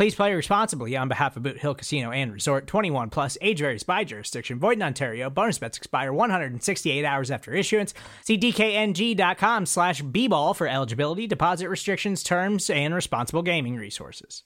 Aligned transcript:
Please 0.00 0.14
play 0.14 0.32
responsibly 0.32 0.96
on 0.96 1.08
behalf 1.08 1.36
of 1.36 1.42
Boot 1.42 1.58
Hill 1.58 1.74
Casino 1.74 2.10
and 2.10 2.32
Resort 2.32 2.66
21 2.66 3.10
plus 3.10 3.36
age 3.42 3.58
varies 3.58 3.82
by 3.82 4.02
jurisdiction. 4.02 4.58
Void 4.58 4.78
in 4.78 4.82
Ontario. 4.82 5.28
Bonus 5.28 5.58
bets 5.58 5.76
expire 5.76 6.10
168 6.10 7.04
hours 7.04 7.30
after 7.30 7.52
issuance. 7.52 7.92
See 8.24 8.38
DKNG.com 8.38 9.66
slash 9.66 10.00
B 10.00 10.26
ball 10.26 10.54
for 10.54 10.66
eligibility, 10.66 11.26
deposit 11.26 11.68
restrictions, 11.68 12.22
terms, 12.22 12.70
and 12.70 12.94
responsible 12.94 13.42
gaming 13.42 13.76
resources. 13.76 14.42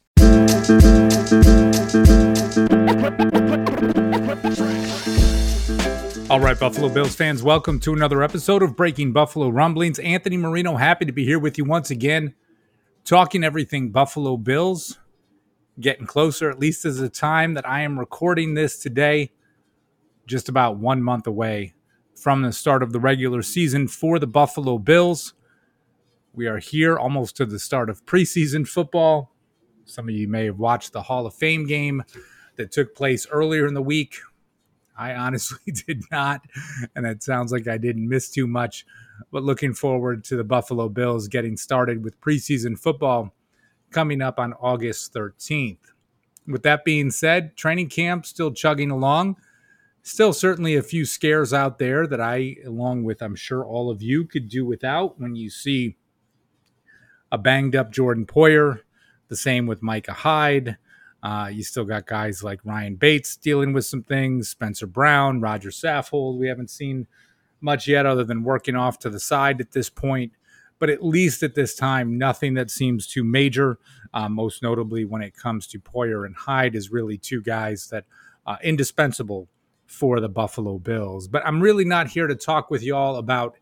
All 6.28 6.40
right, 6.40 6.58
Buffalo 6.58 6.88
Bills 6.88 7.14
fans, 7.14 7.44
welcome 7.44 7.78
to 7.78 7.92
another 7.92 8.24
episode 8.24 8.64
of 8.64 8.74
Breaking 8.74 9.12
Buffalo 9.12 9.50
Rumblings. 9.50 10.00
Anthony 10.00 10.36
Marino, 10.36 10.74
happy 10.74 11.04
to 11.04 11.12
be 11.12 11.24
here 11.24 11.38
with 11.38 11.58
you 11.58 11.64
once 11.64 11.92
again, 11.92 12.34
talking 13.04 13.44
everything 13.44 13.92
Buffalo 13.92 14.36
Bills. 14.36 14.98
Getting 15.80 16.06
closer, 16.06 16.48
at 16.50 16.60
least 16.60 16.84
as 16.84 16.98
the 16.98 17.08
time 17.08 17.54
that 17.54 17.68
I 17.68 17.80
am 17.80 17.98
recording 17.98 18.54
this 18.54 18.78
today, 18.78 19.32
just 20.26 20.48
about 20.48 20.76
one 20.76 21.02
month 21.02 21.26
away 21.26 21.74
from 22.14 22.42
the 22.42 22.52
start 22.52 22.82
of 22.82 22.92
the 22.92 23.00
regular 23.00 23.42
season 23.42 23.88
for 23.88 24.20
the 24.20 24.26
Buffalo 24.26 24.78
Bills. 24.78 25.34
We 26.32 26.46
are 26.46 26.58
here 26.58 26.96
almost 26.96 27.36
to 27.36 27.46
the 27.46 27.58
start 27.58 27.90
of 27.90 28.06
preseason 28.06 28.68
football. 28.68 29.32
Some 29.84 30.08
of 30.08 30.14
you 30.14 30.28
may 30.28 30.44
have 30.44 30.58
watched 30.58 30.92
the 30.92 31.02
Hall 31.02 31.26
of 31.26 31.34
Fame 31.34 31.66
game 31.66 32.04
that 32.56 32.70
took 32.70 32.94
place 32.94 33.26
earlier 33.28 33.66
in 33.66 33.74
the 33.74 33.82
week. 33.82 34.18
I 34.96 35.14
honestly 35.14 35.72
did 35.86 36.04
not, 36.12 36.42
and 36.94 37.04
it 37.04 37.24
sounds 37.24 37.50
like 37.50 37.66
I 37.66 37.78
didn't 37.78 38.08
miss 38.08 38.30
too 38.30 38.46
much. 38.46 38.86
But 39.32 39.42
looking 39.42 39.74
forward 39.74 40.22
to 40.24 40.36
the 40.36 40.44
Buffalo 40.44 40.88
Bills 40.88 41.26
getting 41.26 41.56
started 41.56 42.04
with 42.04 42.20
preseason 42.20 42.78
football 42.78 43.34
coming 43.94 44.20
up 44.20 44.40
on 44.40 44.52
August 44.54 45.14
13th. 45.14 45.78
With 46.48 46.64
that 46.64 46.84
being 46.84 47.10
said, 47.10 47.56
training 47.56 47.88
camp 47.88 48.26
still 48.26 48.52
chugging 48.52 48.90
along. 48.90 49.36
Still, 50.02 50.34
certainly 50.34 50.74
a 50.74 50.82
few 50.82 51.06
scares 51.06 51.54
out 51.54 51.78
there 51.78 52.06
that 52.08 52.20
I, 52.20 52.56
along 52.66 53.04
with 53.04 53.22
I'm 53.22 53.36
sure 53.36 53.64
all 53.64 53.90
of 53.90 54.02
you, 54.02 54.26
could 54.26 54.48
do 54.48 54.66
without 54.66 55.18
when 55.18 55.36
you 55.36 55.48
see 55.48 55.96
a 57.32 57.38
banged 57.38 57.74
up 57.74 57.90
Jordan 57.90 58.26
Poyer, 58.26 58.80
the 59.28 59.36
same 59.36 59.66
with 59.66 59.80
Micah 59.80 60.12
Hyde. 60.12 60.76
Uh, 61.22 61.48
you 61.50 61.62
still 61.62 61.84
got 61.84 62.04
guys 62.04 62.44
like 62.44 62.60
Ryan 62.64 62.96
Bates 62.96 63.36
dealing 63.36 63.72
with 63.72 63.86
some 63.86 64.02
things, 64.02 64.50
Spencer 64.50 64.86
Brown, 64.86 65.40
Roger 65.40 65.70
Saffold. 65.70 66.36
We 66.38 66.48
haven't 66.48 66.68
seen 66.68 67.06
much 67.62 67.88
yet 67.88 68.04
other 68.04 68.24
than 68.24 68.42
working 68.42 68.76
off 68.76 68.98
to 68.98 69.08
the 69.08 69.20
side 69.20 69.60
at 69.60 69.72
this 69.72 69.88
point. 69.88 70.32
But 70.78 70.90
at 70.90 71.04
least 71.04 71.42
at 71.42 71.54
this 71.54 71.74
time, 71.74 72.18
nothing 72.18 72.54
that 72.54 72.70
seems 72.70 73.06
too 73.06 73.24
major. 73.24 73.78
Uh, 74.12 74.28
most 74.28 74.62
notably, 74.62 75.04
when 75.04 75.22
it 75.22 75.36
comes 75.36 75.66
to 75.68 75.78
Poyer 75.78 76.26
and 76.26 76.34
Hyde, 76.34 76.74
is 76.74 76.90
really 76.90 77.16
two 77.16 77.40
guys 77.40 77.88
that 77.88 78.04
uh, 78.46 78.56
indispensable 78.62 79.48
for 79.86 80.20
the 80.20 80.28
Buffalo 80.28 80.78
Bills. 80.78 81.28
But 81.28 81.46
I'm 81.46 81.60
really 81.60 81.84
not 81.84 82.08
here 82.08 82.26
to 82.26 82.34
talk 82.34 82.70
with 82.70 82.82
y'all 82.82 83.16
about 83.16 83.56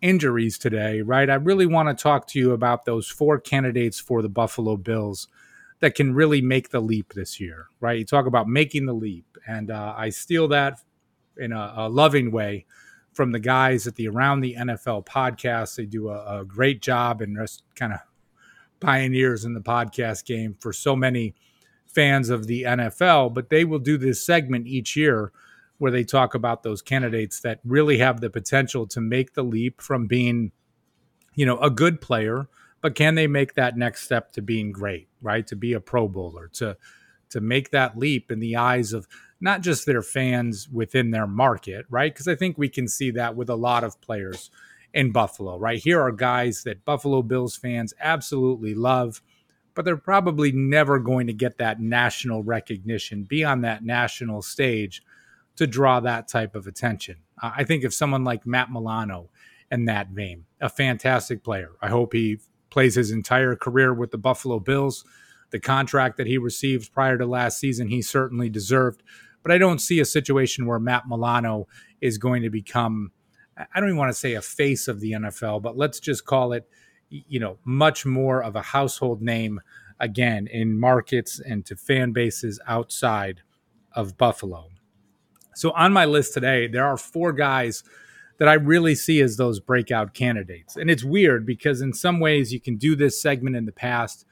injuries 0.00 0.58
today, 0.58 1.02
right? 1.02 1.28
I 1.28 1.34
really 1.34 1.66
want 1.66 1.88
to 1.88 2.02
talk 2.02 2.26
to 2.28 2.38
you 2.38 2.52
about 2.52 2.84
those 2.84 3.08
four 3.08 3.38
candidates 3.38 3.98
for 3.98 4.22
the 4.22 4.28
Buffalo 4.28 4.76
Bills 4.76 5.28
that 5.80 5.94
can 5.94 6.14
really 6.14 6.40
make 6.40 6.70
the 6.70 6.80
leap 6.80 7.12
this 7.12 7.40
year, 7.40 7.66
right? 7.80 7.98
You 7.98 8.04
talk 8.04 8.26
about 8.26 8.48
making 8.48 8.86
the 8.86 8.92
leap, 8.92 9.26
and 9.46 9.70
uh, 9.70 9.94
I 9.96 10.10
steal 10.10 10.48
that 10.48 10.80
in 11.36 11.52
a, 11.52 11.74
a, 11.76 11.88
loving 11.88 12.30
way 12.30 12.64
from 13.16 13.32
the 13.32 13.40
guys 13.40 13.86
at 13.86 13.96
the 13.96 14.08
Around 14.08 14.40
the 14.40 14.54
NFL 14.58 15.06
podcast. 15.06 15.76
They 15.76 15.86
do 15.86 16.08
a, 16.08 16.40
a 16.40 16.44
great 16.44 16.82
job 16.82 17.20
and 17.20 17.36
just 17.36 17.62
kind 17.74 17.92
of 17.92 18.00
pioneers 18.78 19.44
in 19.44 19.54
the 19.54 19.60
podcast 19.60 20.24
game 20.24 20.56
for 20.60 20.72
so 20.72 20.94
many 20.94 21.34
fans 21.86 22.28
of 22.28 22.46
the 22.46 22.62
NFL, 22.62 23.32
but 23.32 23.48
they 23.48 23.64
will 23.64 23.78
do 23.78 23.96
this 23.96 24.24
segment 24.24 24.66
each 24.66 24.96
year 24.96 25.32
where 25.78 25.90
they 25.90 26.04
talk 26.04 26.34
about 26.34 26.62
those 26.62 26.82
candidates 26.82 27.40
that 27.40 27.60
really 27.64 27.98
have 27.98 28.20
the 28.20 28.30
potential 28.30 28.86
to 28.86 29.00
make 29.00 29.32
the 29.32 29.42
leap 29.42 29.80
from 29.80 30.06
being, 30.06 30.52
you 31.34 31.46
know, 31.46 31.58
a 31.58 31.70
good 31.70 32.00
player 32.00 32.48
but 32.86 32.94
can 32.94 33.16
they 33.16 33.26
make 33.26 33.54
that 33.54 33.76
next 33.76 34.04
step 34.04 34.30
to 34.30 34.40
being 34.40 34.70
great, 34.70 35.08
right? 35.20 35.44
To 35.48 35.56
be 35.56 35.72
a 35.72 35.80
Pro 35.80 36.06
Bowler, 36.06 36.46
to 36.54 36.76
to 37.30 37.40
make 37.40 37.70
that 37.70 37.98
leap 37.98 38.30
in 38.30 38.38
the 38.38 38.54
eyes 38.54 38.92
of 38.92 39.08
not 39.40 39.60
just 39.60 39.86
their 39.86 40.02
fans 40.02 40.68
within 40.68 41.10
their 41.10 41.26
market, 41.26 41.86
right? 41.90 42.12
Because 42.12 42.28
I 42.28 42.34
think 42.34 42.56
we 42.56 42.68
can 42.68 42.88
see 42.88 43.10
that 43.12 43.36
with 43.36 43.50
a 43.50 43.54
lot 43.54 43.84
of 43.84 44.00
players 44.00 44.50
in 44.94 45.12
Buffalo, 45.12 45.58
right? 45.58 45.78
Here 45.78 46.00
are 46.00 46.12
guys 46.12 46.62
that 46.62 46.84
Buffalo 46.84 47.22
Bills 47.22 47.54
fans 47.54 47.92
absolutely 48.00 48.74
love, 48.74 49.20
but 49.74 49.84
they're 49.84 49.96
probably 49.96 50.52
never 50.52 50.98
going 50.98 51.26
to 51.26 51.34
get 51.34 51.58
that 51.58 51.80
national 51.80 52.42
recognition, 52.42 53.24
be 53.24 53.44
on 53.44 53.60
that 53.60 53.84
national 53.84 54.40
stage 54.40 55.02
to 55.56 55.66
draw 55.66 56.00
that 56.00 56.28
type 56.28 56.54
of 56.54 56.66
attention. 56.66 57.16
I 57.42 57.64
think 57.64 57.84
if 57.84 57.92
someone 57.92 58.24
like 58.24 58.46
Matt 58.46 58.70
Milano 58.70 59.28
in 59.70 59.84
that 59.84 60.08
vein, 60.08 60.46
a 60.60 60.70
fantastic 60.70 61.44
player, 61.44 61.72
I 61.82 61.88
hope 61.88 62.14
he 62.14 62.38
plays 62.70 62.94
his 62.94 63.10
entire 63.10 63.54
career 63.54 63.92
with 63.92 64.10
the 64.10 64.18
Buffalo 64.18 64.60
Bills. 64.60 65.04
The 65.50 65.60
contract 65.60 66.16
that 66.16 66.26
he 66.26 66.38
received 66.38 66.92
prior 66.92 67.18
to 67.18 67.26
last 67.26 67.58
season, 67.58 67.88
he 67.88 68.02
certainly 68.02 68.48
deserved. 68.48 69.02
But 69.46 69.54
I 69.54 69.58
don't 69.58 69.78
see 69.78 70.00
a 70.00 70.04
situation 70.04 70.66
where 70.66 70.80
Matt 70.80 71.04
Milano 71.06 71.68
is 72.00 72.18
going 72.18 72.42
to 72.42 72.50
become, 72.50 73.12
I 73.56 73.78
don't 73.78 73.90
even 73.90 73.96
want 73.96 74.08
to 74.08 74.18
say 74.18 74.34
a 74.34 74.42
face 74.42 74.88
of 74.88 74.98
the 74.98 75.12
NFL, 75.12 75.62
but 75.62 75.76
let's 75.76 76.00
just 76.00 76.24
call 76.24 76.52
it, 76.52 76.68
you 77.10 77.38
know, 77.38 77.56
much 77.64 78.04
more 78.04 78.42
of 78.42 78.56
a 78.56 78.60
household 78.60 79.22
name 79.22 79.60
again 80.00 80.48
in 80.48 80.80
markets 80.80 81.38
and 81.38 81.64
to 81.66 81.76
fan 81.76 82.10
bases 82.10 82.58
outside 82.66 83.42
of 83.92 84.18
Buffalo. 84.18 84.70
So 85.54 85.70
on 85.70 85.92
my 85.92 86.06
list 86.06 86.34
today, 86.34 86.66
there 86.66 86.84
are 86.84 86.96
four 86.96 87.32
guys 87.32 87.84
that 88.38 88.48
I 88.48 88.54
really 88.54 88.96
see 88.96 89.20
as 89.20 89.36
those 89.36 89.60
breakout 89.60 90.12
candidates. 90.12 90.74
And 90.74 90.90
it's 90.90 91.04
weird 91.04 91.46
because 91.46 91.80
in 91.80 91.92
some 91.92 92.18
ways 92.18 92.52
you 92.52 92.58
can 92.58 92.78
do 92.78 92.96
this 92.96 93.22
segment 93.22 93.54
in 93.54 93.64
the 93.64 93.70
past. 93.70 94.24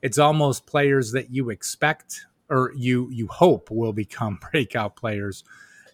It's 0.00 0.16
almost 0.16 0.64
players 0.64 1.12
that 1.12 1.28
you 1.28 1.50
expect 1.50 2.24
or 2.52 2.72
you 2.76 3.08
you 3.10 3.26
hope 3.26 3.70
will 3.70 3.92
become 3.92 4.38
breakout 4.50 4.94
players. 4.96 5.44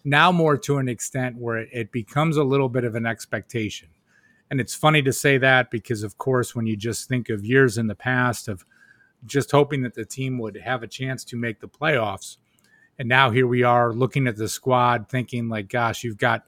Now 0.03 0.31
more 0.31 0.57
to 0.57 0.77
an 0.77 0.87
extent 0.87 1.37
where 1.37 1.57
it, 1.57 1.91
becomes 1.91 2.37
a 2.37 2.43
little 2.43 2.69
bit 2.69 2.83
of 2.83 2.95
an 2.95 3.05
expectation. 3.05 3.89
And 4.49 4.59
it's 4.59 4.73
funny 4.73 5.01
to 5.03 5.13
say 5.13 5.37
that 5.37 5.71
because 5.71 6.03
of 6.03 6.17
course 6.17 6.55
when 6.55 6.65
you 6.65 6.75
just 6.75 7.07
think 7.07 7.29
of 7.29 7.45
years 7.45 7.77
in 7.77 7.87
the 7.87 7.95
past 7.95 8.47
of 8.47 8.65
just 9.25 9.51
hoping 9.51 9.81
that 9.83 9.93
the 9.93 10.05
team 10.05 10.37
would 10.39 10.55
have 10.57 10.83
a 10.83 10.87
chance 10.87 11.23
to 11.25 11.35
make 11.35 11.59
the 11.59 11.67
playoffs. 11.67 12.37
And 12.97 13.07
now 13.07 13.29
here 13.29 13.47
we 13.47 13.63
are 13.63 13.93
looking 13.93 14.27
at 14.27 14.37
the 14.37 14.49
squad 14.49 15.09
thinking 15.09 15.49
like 15.49 15.69
gosh, 15.69 16.03
you've 16.03 16.17
got 16.17 16.45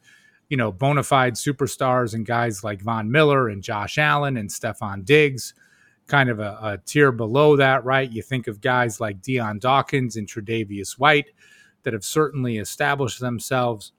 you 0.51 0.57
know, 0.57 0.69
bona 0.69 1.01
fide 1.01 1.35
superstars 1.35 2.13
and 2.13 2.25
guys 2.25 2.61
like 2.61 2.81
Von 2.81 3.09
Miller 3.09 3.47
and 3.47 3.63
Josh 3.63 3.97
Allen 3.97 4.35
and 4.35 4.49
Stefon 4.49 5.05
Diggs, 5.05 5.53
kind 6.07 6.29
of 6.29 6.39
a, 6.39 6.57
a, 6.61 6.79
tier 6.85 7.11
below 7.11 7.55
that, 7.55 7.85
right? 7.85 8.11
You 8.11 8.21
think 8.21 8.47
of 8.47 8.61
guys 8.61 8.99
like 8.99 9.21
Dion 9.21 9.59
Dawkins 9.59 10.17
and 10.17 10.27
Tre'Davious 10.27 10.99
White 10.99 11.31
that 11.83 11.93
have 11.93 12.03
certainly 12.03 12.57
established 12.57 13.19
themselves 13.19 13.93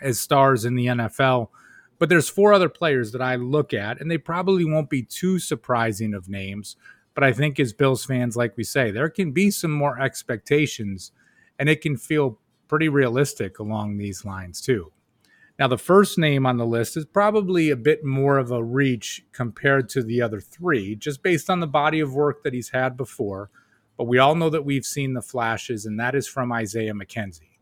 as 0.00 0.20
stars 0.20 0.64
in 0.64 0.74
the 0.74 0.86
NFL. 0.86 1.48
But 1.98 2.08
there's 2.08 2.28
four 2.28 2.52
other 2.52 2.68
players 2.68 3.12
that 3.12 3.22
I 3.22 3.36
look 3.36 3.72
at, 3.72 4.00
and 4.00 4.10
they 4.10 4.18
probably 4.18 4.64
won't 4.64 4.90
be 4.90 5.02
too 5.02 5.38
surprising 5.38 6.14
of 6.14 6.28
names. 6.28 6.76
But 7.14 7.24
I 7.24 7.32
think 7.32 7.60
as 7.60 7.72
Bills 7.72 8.04
fans, 8.04 8.36
like 8.36 8.56
we 8.56 8.64
say, 8.64 8.90
there 8.90 9.08
can 9.08 9.32
be 9.32 9.50
some 9.50 9.70
more 9.70 10.00
expectations, 10.00 11.12
and 11.58 11.68
it 11.68 11.80
can 11.80 11.96
feel 11.96 12.38
pretty 12.68 12.88
realistic 12.88 13.58
along 13.58 13.96
these 13.96 14.24
lines 14.24 14.60
too. 14.60 14.90
Now, 15.56 15.68
the 15.68 15.78
first 15.78 16.18
name 16.18 16.46
on 16.46 16.56
the 16.56 16.66
list 16.66 16.96
is 16.96 17.04
probably 17.04 17.70
a 17.70 17.76
bit 17.76 18.04
more 18.04 18.38
of 18.38 18.50
a 18.50 18.62
reach 18.62 19.24
compared 19.32 19.88
to 19.90 20.02
the 20.02 20.20
other 20.20 20.40
three, 20.40 20.96
just 20.96 21.22
based 21.22 21.48
on 21.48 21.60
the 21.60 21.68
body 21.68 22.00
of 22.00 22.12
work 22.12 22.42
that 22.42 22.54
he's 22.54 22.70
had 22.70 22.96
before. 22.96 23.50
But 23.96 24.08
we 24.08 24.18
all 24.18 24.34
know 24.34 24.50
that 24.50 24.64
we've 24.64 24.84
seen 24.84 25.14
the 25.14 25.22
flashes, 25.22 25.86
and 25.86 25.98
that 26.00 26.16
is 26.16 26.26
from 26.26 26.50
Isaiah 26.50 26.92
McKenzie. 26.92 27.58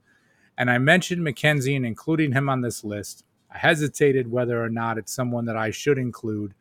And 0.57 0.71
I 0.71 0.79
mentioned 0.79 1.21
McKenzie 1.27 1.77
and 1.77 1.85
including 1.85 2.33
him 2.33 2.49
on 2.49 2.63
this 2.63 2.83
list. 2.83 3.25
I 3.51 3.59
hesitated 3.59 4.31
whether 4.31 4.63
or 4.63 4.71
not 4.71 4.97
it's 4.97 5.13
someone 5.13 5.45
that 5.45 5.57
I 5.57 5.71
should 5.71 5.99
include, 5.99 6.55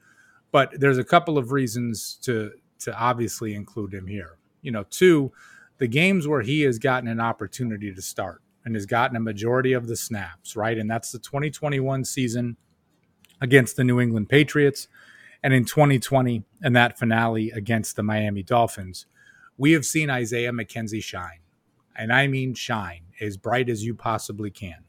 but 0.51 0.78
there's 0.78 0.98
a 0.98 1.04
couple 1.04 1.38
of 1.38 1.51
reasons 1.54 2.16
to 2.24 2.51
to 2.80 2.98
obviously 2.98 3.54
include 3.54 3.94
him 3.94 4.07
here. 4.07 4.38
You 4.63 4.72
know, 4.72 4.83
two, 4.89 5.31
the 5.78 5.88
games 5.88 6.28
where 6.28 6.42
he 6.42 6.62
has 6.62 6.80
gotten 6.80 7.07
an 7.07 7.19
opportunity 7.19 7.94
to 7.94 8.01
start 8.01 8.42
and 8.66 8.75
has 8.75 8.86
gotten 8.86 9.18
a 9.18 9.19
majority 9.19 9.74
of 9.74 9.88
the 9.88 9.96
snaps, 9.96 10.56
right? 10.56 10.78
And 10.78 10.90
that's 10.90 11.12
the 11.12 11.19
2021 11.19 12.06
season 12.06 12.58
against 13.42 13.75
the 13.75 13.84
New 13.84 14.00
England 14.00 14.30
Patriots 14.30 14.88
and 15.44 15.54
in 15.54 15.66
2020 15.66 16.44
and 16.62 16.75
that 16.75 17.00
finale 17.00 17.50
against 17.52 17.96
the 17.96 18.04
Miami 18.04 18.44
Dolphins. 18.44 19.08
We 19.58 19.72
have 19.72 19.86
seen 19.86 20.10
Isaiah 20.10 20.52
McKenzie 20.52 21.04
shine. 21.04 21.40
And 21.96 22.13
I 22.13 22.28
mean 22.28 22.54
shine 22.54 23.04
as 23.19 23.38
bright 23.38 23.69
as 23.69 23.84
you 23.84 23.94
possibly 23.94 24.50
can. 24.50 24.86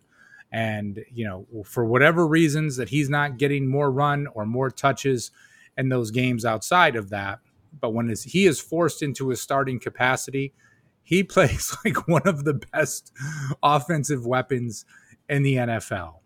And, 0.53 1.05
you 1.13 1.25
know, 1.25 1.47
for 1.65 1.85
whatever 1.85 2.27
reasons 2.27 2.77
that 2.77 2.91
he's 2.91 3.09
not 3.09 3.39
getting 3.39 3.67
more 3.67 3.91
run 3.91 4.27
or 4.35 4.47
more 4.47 4.71
touches 4.71 5.31
in 5.77 5.89
those 5.89 6.11
games 6.11 6.45
outside 6.45 6.95
of 6.95 7.09
that, 7.11 7.41
but 7.81 7.95
when 7.95 8.15
he 8.25 8.47
is 8.47 8.61
forced 8.61 9.03
into 9.03 9.31
a 9.31 9.37
starting 9.37 9.81
capacity, 9.81 10.53
he 11.03 11.23
plays 11.25 11.77
like 11.85 12.09
one 12.09 12.27
of 12.27 12.45
the 12.45 12.55
best 12.55 13.13
offensive 13.63 14.27
weapons 14.27 14.85
in 15.29 15.43
the 15.43 15.57
NFL. 15.57 16.17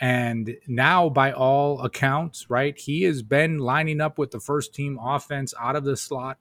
And 0.00 0.56
now, 0.68 1.08
by 1.08 1.32
all 1.32 1.82
accounts, 1.82 2.48
right, 2.48 2.78
he 2.78 3.02
has 3.02 3.22
been 3.22 3.58
lining 3.58 4.00
up 4.00 4.16
with 4.16 4.30
the 4.30 4.38
first 4.38 4.72
team 4.72 4.98
offense 5.02 5.52
out 5.60 5.74
of 5.74 5.84
the 5.84 5.96
slot, 5.96 6.38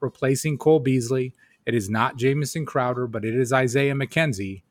replacing 0.00 0.58
Cole 0.58 0.80
Beasley. 0.80 1.34
It 1.64 1.74
is 1.74 1.88
not 1.88 2.16
Jamison 2.16 2.66
Crowder, 2.66 3.06
but 3.06 3.24
it 3.24 3.34
is 3.34 3.52
Isaiah 3.52 3.94
McKenzie 3.94 4.62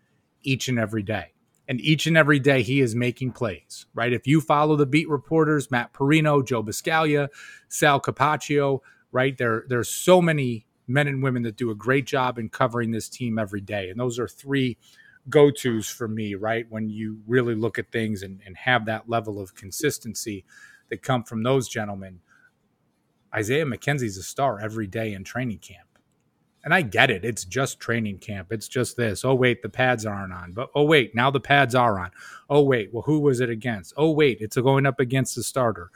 each 0.43 0.67
and 0.67 0.77
every 0.77 1.01
day. 1.01 1.33
And 1.67 1.81
each 1.81 2.07
and 2.07 2.17
every 2.17 2.39
day 2.39 2.63
he 2.63 2.81
is 2.81 2.95
making 2.95 3.31
plays, 3.31 3.85
right? 3.93 4.11
If 4.11 4.25
you 4.25 4.41
follow 4.41 4.75
the 4.75 4.87
beat 4.87 5.07
reporters, 5.09 5.69
Matt 5.69 5.93
Parrino, 5.93 6.41
Joe 6.41 6.63
Buscaglia, 6.63 7.29
Sal 7.67 8.01
Capaccio, 8.01 8.79
right? 9.11 9.37
There, 9.37 9.65
there's 9.67 9.89
so 9.89 10.21
many 10.21 10.65
men 10.89 11.07
and 11.07 11.23
women 11.23 11.43
that 11.43 11.55
do 11.55 11.71
a 11.71 11.75
great 11.75 12.05
job 12.05 12.37
in 12.37 12.49
covering 12.49 12.91
this 12.91 13.07
team 13.07 13.37
every 13.37 13.61
day. 13.61 13.89
And 13.89 13.99
those 13.99 14.19
are 14.19 14.27
three 14.27 14.77
go 15.29 15.51
tos 15.51 15.87
for 15.87 16.07
me, 16.07 16.35
right? 16.35 16.65
When 16.69 16.89
you 16.89 17.19
really 17.27 17.55
look 17.55 17.77
at 17.77 17.91
things 17.91 18.23
and, 18.23 18.41
and 18.45 18.57
have 18.57 18.85
that 18.85 19.07
level 19.07 19.39
of 19.39 19.55
consistency 19.55 20.45
that 20.89 21.03
come 21.03 21.23
from 21.23 21.43
those 21.43 21.69
gentlemen. 21.69 22.19
Isaiah 23.33 23.65
McKenzie's 23.65 24.17
a 24.17 24.23
star 24.23 24.59
every 24.59 24.87
day 24.87 25.13
in 25.13 25.23
training 25.23 25.59
camp. 25.59 25.87
And 26.63 26.73
I 26.73 26.81
get 26.81 27.09
it. 27.09 27.23
It's 27.23 27.45
just 27.45 27.79
training 27.79 28.17
camp. 28.17 28.51
It's 28.51 28.67
just 28.67 28.97
this. 28.97 29.23
Oh, 29.23 29.35
wait, 29.35 29.61
the 29.61 29.69
pads 29.69 30.05
aren't 30.05 30.33
on. 30.33 30.51
But 30.51 30.69
oh, 30.75 30.83
wait, 30.83 31.15
now 31.15 31.31
the 31.31 31.39
pads 31.39 31.73
are 31.73 31.99
on. 31.99 32.11
Oh, 32.49 32.63
wait, 32.63 32.89
well, 32.91 33.03
who 33.03 33.19
was 33.19 33.39
it 33.39 33.49
against? 33.49 33.93
Oh, 33.95 34.11
wait, 34.11 34.39
it's 34.41 34.57
going 34.57 34.85
up 34.85 34.99
against 34.99 35.35
the 35.35 35.43
starter 35.43 35.89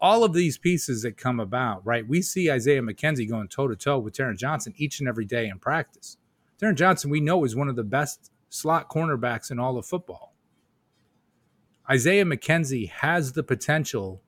all 0.00 0.24
of 0.24 0.32
these 0.32 0.58
pieces 0.58 1.02
that 1.02 1.16
come 1.16 1.40
about, 1.40 1.84
right? 1.86 2.06
We 2.06 2.22
see 2.22 2.50
Isaiah 2.50 2.82
McKenzie 2.82 3.28
going 3.28 3.48
toe 3.48 3.68
to 3.68 3.76
toe 3.76 3.98
with 3.98 4.14
Taron 4.14 4.36
Johnson 4.36 4.74
each 4.76 5.00
and 5.00 5.08
every 5.08 5.24
day 5.24 5.48
in 5.48 5.58
practice. 5.58 6.18
Taron 6.60 6.74
Johnson, 6.74 7.10
we 7.10 7.20
know, 7.20 7.44
is 7.44 7.56
one 7.56 7.68
of 7.68 7.76
the 7.76 7.84
best 7.84 8.30
slot 8.48 8.88
cornerbacks 8.88 9.50
in 9.50 9.58
all 9.58 9.78
of 9.78 9.86
football. 9.86 10.34
Isaiah 11.88 12.24
McKenzie 12.24 12.90
has 12.90 13.32
the 13.32 13.42
potential 13.42 14.20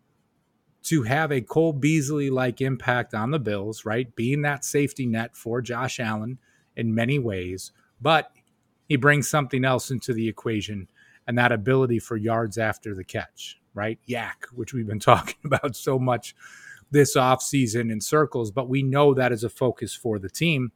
to 0.85 1.03
have 1.03 1.33
a 1.33 1.41
Cole 1.41 1.73
Beasley 1.73 2.31
like 2.31 2.61
impact 2.61 3.13
on 3.13 3.31
the 3.31 3.39
Bills, 3.39 3.85
right? 3.85 4.15
Being 4.15 4.43
that 4.43 4.65
safety 4.65 5.07
net 5.07 5.37
for 5.37 5.61
Josh 5.61 6.01
Allen 6.01 6.39
in 6.77 6.95
many 6.95 7.19
ways, 7.19 7.73
but 8.01 8.31
he 8.89 8.97
brings 8.97 9.29
something 9.29 9.65
else 9.65 9.91
into 9.91 10.15
the 10.15 10.29
equation 10.29 10.89
and 11.27 11.37
that 11.37 11.53
ability 11.53 11.99
for 11.99 12.17
yards 12.17 12.57
after 12.57 12.95
the 12.95 13.05
catch 13.05 13.58
right? 13.75 13.99
YAC, 14.09 14.47
which 14.53 14.73
we've 14.73 14.87
been 14.87 15.01
talking 15.01 15.37
about 15.45 15.77
so 15.77 15.99
much 15.99 16.35
this 16.91 17.17
offseason 17.17 17.93
in 17.93 18.01
circles, 18.01 18.51
but 18.51 18.69
we 18.69 18.83
know 18.83 19.15
that 19.15 19.33
is 19.33 19.45
a 19.45 19.51
focus 19.51 19.95
for 19.95 20.19
the 20.19 20.31
team. 20.31 20.73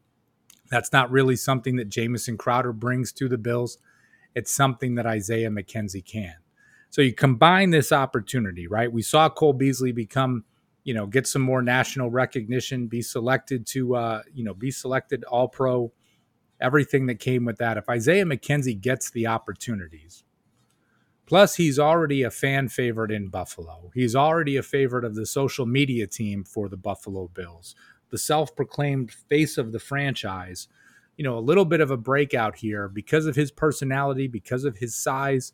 That's 0.70 0.92
not 0.92 1.10
really 1.10 1.36
something 1.36 1.76
that 1.76 1.88
Jamison 1.88 2.36
Crowder 2.36 2.72
brings 2.72 3.12
to 3.12 3.28
the 3.28 3.38
Bills. 3.38 3.78
It's 4.34 4.52
something 4.54 4.94
that 4.94 5.06
Isaiah 5.06 5.50
McKenzie 5.50 6.04
can. 6.04 6.34
So 6.90 7.00
you 7.00 7.14
combine 7.14 7.70
this 7.70 7.92
opportunity, 7.92 8.66
right? 8.66 8.92
We 8.92 9.02
saw 9.02 9.28
Cole 9.30 9.54
Beasley 9.54 9.92
become, 9.92 10.44
you 10.84 10.92
know, 10.92 11.06
get 11.06 11.26
some 11.26 11.42
more 11.42 11.62
national 11.62 12.10
recognition, 12.10 12.86
be 12.86 13.00
selected 13.00 13.66
to, 13.68 13.96
uh, 13.96 14.22
you 14.32 14.44
know, 14.44 14.52
be 14.52 14.70
selected 14.70 15.24
all 15.24 15.48
pro, 15.48 15.92
everything 16.60 17.06
that 17.06 17.18
came 17.18 17.46
with 17.46 17.56
that. 17.58 17.78
If 17.78 17.88
Isaiah 17.88 18.24
McKenzie 18.26 18.78
gets 18.78 19.10
the 19.10 19.26
opportunities, 19.26 20.24
Plus, 21.26 21.56
he's 21.56 21.78
already 21.78 22.22
a 22.22 22.30
fan 22.30 22.68
favorite 22.68 23.10
in 23.10 23.28
Buffalo. 23.28 23.90
He's 23.94 24.16
already 24.16 24.56
a 24.56 24.62
favorite 24.62 25.04
of 25.04 25.14
the 25.14 25.26
social 25.26 25.66
media 25.66 26.06
team 26.06 26.44
for 26.44 26.68
the 26.68 26.76
Buffalo 26.76 27.28
Bills, 27.28 27.74
the 28.10 28.18
self 28.18 28.54
proclaimed 28.54 29.12
face 29.12 29.56
of 29.56 29.72
the 29.72 29.78
franchise. 29.78 30.68
You 31.16 31.24
know, 31.24 31.38
a 31.38 31.40
little 31.40 31.64
bit 31.64 31.80
of 31.80 31.90
a 31.90 31.96
breakout 31.96 32.56
here 32.56 32.88
because 32.88 33.26
of 33.26 33.36
his 33.36 33.50
personality, 33.50 34.26
because 34.26 34.64
of 34.64 34.78
his 34.78 34.94
size, 34.94 35.52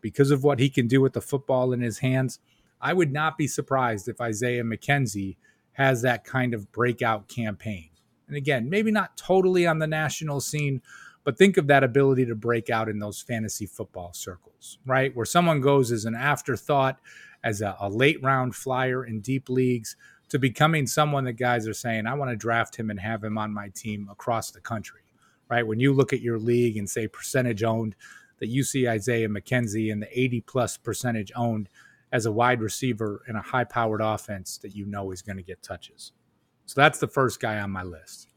because 0.00 0.30
of 0.30 0.44
what 0.44 0.58
he 0.58 0.70
can 0.70 0.86
do 0.86 1.00
with 1.00 1.12
the 1.12 1.20
football 1.20 1.72
in 1.72 1.80
his 1.80 1.98
hands. 1.98 2.38
I 2.80 2.92
would 2.92 3.12
not 3.12 3.36
be 3.36 3.46
surprised 3.46 4.08
if 4.08 4.20
Isaiah 4.20 4.64
McKenzie 4.64 5.36
has 5.72 6.02
that 6.02 6.24
kind 6.24 6.54
of 6.54 6.72
breakout 6.72 7.28
campaign. 7.28 7.90
And 8.26 8.36
again, 8.36 8.70
maybe 8.70 8.90
not 8.90 9.16
totally 9.16 9.66
on 9.66 9.80
the 9.80 9.86
national 9.86 10.40
scene, 10.40 10.82
but 11.24 11.36
think 11.36 11.56
of 11.56 11.66
that 11.66 11.84
ability 11.84 12.26
to 12.26 12.34
break 12.34 12.70
out 12.70 12.88
in 12.88 12.98
those 12.98 13.20
fantasy 13.20 13.66
football 13.66 14.12
circles, 14.12 14.78
right? 14.86 15.14
Where 15.14 15.26
someone 15.26 15.60
goes 15.60 15.92
as 15.92 16.04
an 16.04 16.14
afterthought, 16.14 16.98
as 17.44 17.60
a, 17.60 17.76
a 17.80 17.88
late 17.88 18.22
round 18.22 18.54
flyer 18.54 19.04
in 19.04 19.20
deep 19.20 19.48
leagues, 19.48 19.96
to 20.30 20.38
becoming 20.38 20.86
someone 20.86 21.24
that 21.24 21.32
guys 21.34 21.66
are 21.66 21.74
saying, 21.74 22.06
I 22.06 22.14
want 22.14 22.30
to 22.30 22.36
draft 22.36 22.76
him 22.76 22.90
and 22.90 23.00
have 23.00 23.22
him 23.22 23.36
on 23.36 23.52
my 23.52 23.68
team 23.70 24.08
across 24.10 24.50
the 24.50 24.60
country, 24.60 25.02
right? 25.48 25.66
When 25.66 25.80
you 25.80 25.92
look 25.92 26.12
at 26.12 26.20
your 26.20 26.38
league 26.38 26.76
and 26.76 26.88
say 26.88 27.08
percentage 27.08 27.64
owned, 27.64 27.96
that 28.38 28.48
you 28.48 28.64
see 28.64 28.88
Isaiah 28.88 29.28
McKenzie 29.28 29.92
and 29.92 30.00
the 30.00 30.18
80 30.18 30.40
plus 30.42 30.76
percentage 30.76 31.30
owned 31.36 31.68
as 32.12 32.26
a 32.26 32.32
wide 32.32 32.60
receiver 32.60 33.22
in 33.28 33.36
a 33.36 33.42
high 33.42 33.64
powered 33.64 34.00
offense 34.00 34.58
that 34.58 34.74
you 34.74 34.86
know 34.86 35.10
is 35.10 35.22
going 35.22 35.36
to 35.36 35.42
get 35.42 35.62
touches. 35.62 36.12
So 36.66 36.80
that's 36.80 36.98
the 36.98 37.08
first 37.08 37.40
guy 37.40 37.60
on 37.60 37.70
my 37.70 37.82
list. 37.82 38.29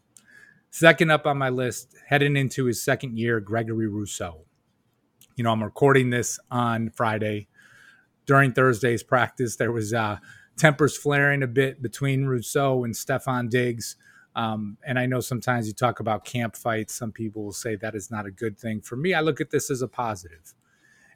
Second 0.76 1.12
up 1.12 1.28
on 1.28 1.38
my 1.38 1.50
list, 1.50 1.96
heading 2.08 2.36
into 2.36 2.66
his 2.66 2.82
second 2.82 3.16
year, 3.16 3.40
Gregory 3.40 3.88
Rousseau. 3.88 4.44
You 5.36 5.44
know, 5.44 5.52
I'm 5.52 5.64
recording 5.64 6.10
this 6.10 6.40
on 6.50 6.90
Friday. 6.90 7.48
During 8.26 8.54
Thursday's 8.54 9.04
practice, 9.04 9.56
there 9.56 9.72
was 9.72 9.94
uh, 9.94 10.18
tempers 10.58 10.98
flaring 10.98 11.44
a 11.44 11.48
bit 11.48 11.84
between 11.84 12.26
Rousseau 12.26 12.86
and 12.86 12.96
Stefon 12.96 13.52
Diggs. 13.52 13.98
Um, 14.36 14.80
and 14.84 14.98
I 14.98 15.06
know 15.06 15.20
sometimes 15.20 15.68
you 15.68 15.74
talk 15.74 16.00
about 16.00 16.26
camp 16.26 16.56
fights. 16.56 16.96
Some 16.96 17.12
people 17.12 17.44
will 17.44 17.54
say 17.54 17.76
that 17.76 17.94
is 17.94 18.10
not 18.10 18.26
a 18.26 18.32
good 18.32 18.58
thing. 18.58 18.82
For 18.82 18.96
me, 18.96 19.14
I 19.14 19.22
look 19.22 19.40
at 19.40 19.52
this 19.52 19.70
as 19.70 19.84
a 19.84 19.88
positive. 19.88 20.56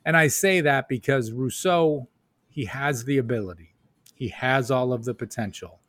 And 0.06 0.16
I 0.16 0.28
say 0.28 0.62
that 0.62 0.88
because 0.88 1.32
Rousseau, 1.32 2.08
he 2.48 2.66
has 2.66 3.06
the 3.06 3.18
ability, 3.18 3.74
he 4.14 4.28
has 4.28 4.70
all 4.70 4.94
of 4.94 5.04
the 5.04 5.16
potential. 5.16 5.80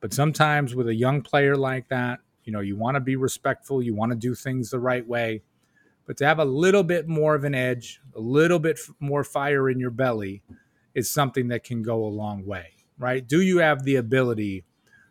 But 0.00 0.14
sometimes 0.14 0.74
with 0.74 0.88
a 0.88 0.94
young 0.94 1.20
player 1.20 1.54
like 1.54 1.88
that, 1.90 2.20
you 2.44 2.52
know, 2.52 2.60
you 2.60 2.76
want 2.76 2.96
to 2.96 3.00
be 3.00 3.16
respectful, 3.16 3.82
you 3.82 3.94
want 3.94 4.12
to 4.12 4.16
do 4.16 4.34
things 4.34 4.70
the 4.70 4.78
right 4.78 5.06
way, 5.06 5.42
but 6.06 6.16
to 6.18 6.26
have 6.26 6.38
a 6.38 6.44
little 6.44 6.82
bit 6.82 7.06
more 7.06 7.34
of 7.34 7.44
an 7.44 7.54
edge, 7.54 8.00
a 8.14 8.20
little 8.20 8.58
bit 8.58 8.80
more 8.98 9.24
fire 9.24 9.70
in 9.70 9.78
your 9.78 9.90
belly 9.90 10.42
is 10.94 11.10
something 11.10 11.48
that 11.48 11.64
can 11.64 11.82
go 11.82 12.04
a 12.04 12.06
long 12.06 12.44
way, 12.44 12.72
right? 12.98 13.26
Do 13.26 13.40
you 13.40 13.58
have 13.58 13.84
the 13.84 13.96
ability 13.96 14.64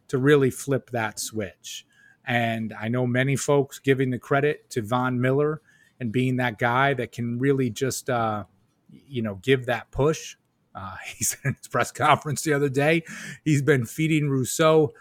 to 0.09 0.17
really 0.17 0.49
flip 0.49 0.89
that 0.91 1.19
switch? 1.19 1.85
And 2.25 2.73
I 2.79 2.89
know 2.89 3.07
many 3.07 3.35
folks 3.35 3.79
giving 3.79 4.09
the 4.09 4.19
credit 4.19 4.69
to 4.71 4.81
Von 4.81 5.21
Miller 5.21 5.61
and 5.99 6.11
being 6.11 6.35
that 6.37 6.59
guy 6.59 6.93
that 6.95 7.11
can 7.11 7.39
really 7.39 7.69
just, 7.69 8.09
uh, 8.09 8.43
you 8.91 9.21
know, 9.21 9.35
give 9.35 9.67
that 9.67 9.91
push. 9.91 10.35
Uh, 10.75 10.95
he 11.15 11.23
said 11.23 11.39
in 11.45 11.53
his 11.55 11.67
press 11.67 11.91
conference 11.91 12.41
the 12.41 12.53
other 12.53 12.69
day, 12.69 13.03
he's 13.45 13.61
been 13.61 13.85
feeding 13.85 14.29
Rousseau 14.29 14.91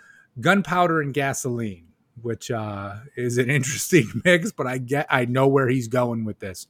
gunpowder 0.40 1.00
and 1.00 1.12
gasoline 1.12 1.87
which 2.22 2.50
uh, 2.50 2.96
is 3.16 3.38
an 3.38 3.50
interesting 3.58 4.22
mix, 4.24 4.52
but 4.52 4.66
I 4.66 4.78
get 4.78 5.06
I 5.10 5.24
know 5.24 5.46
where 5.46 5.68
he's 5.68 5.88
going 5.88 6.24
with 6.24 6.38
this. 6.40 6.66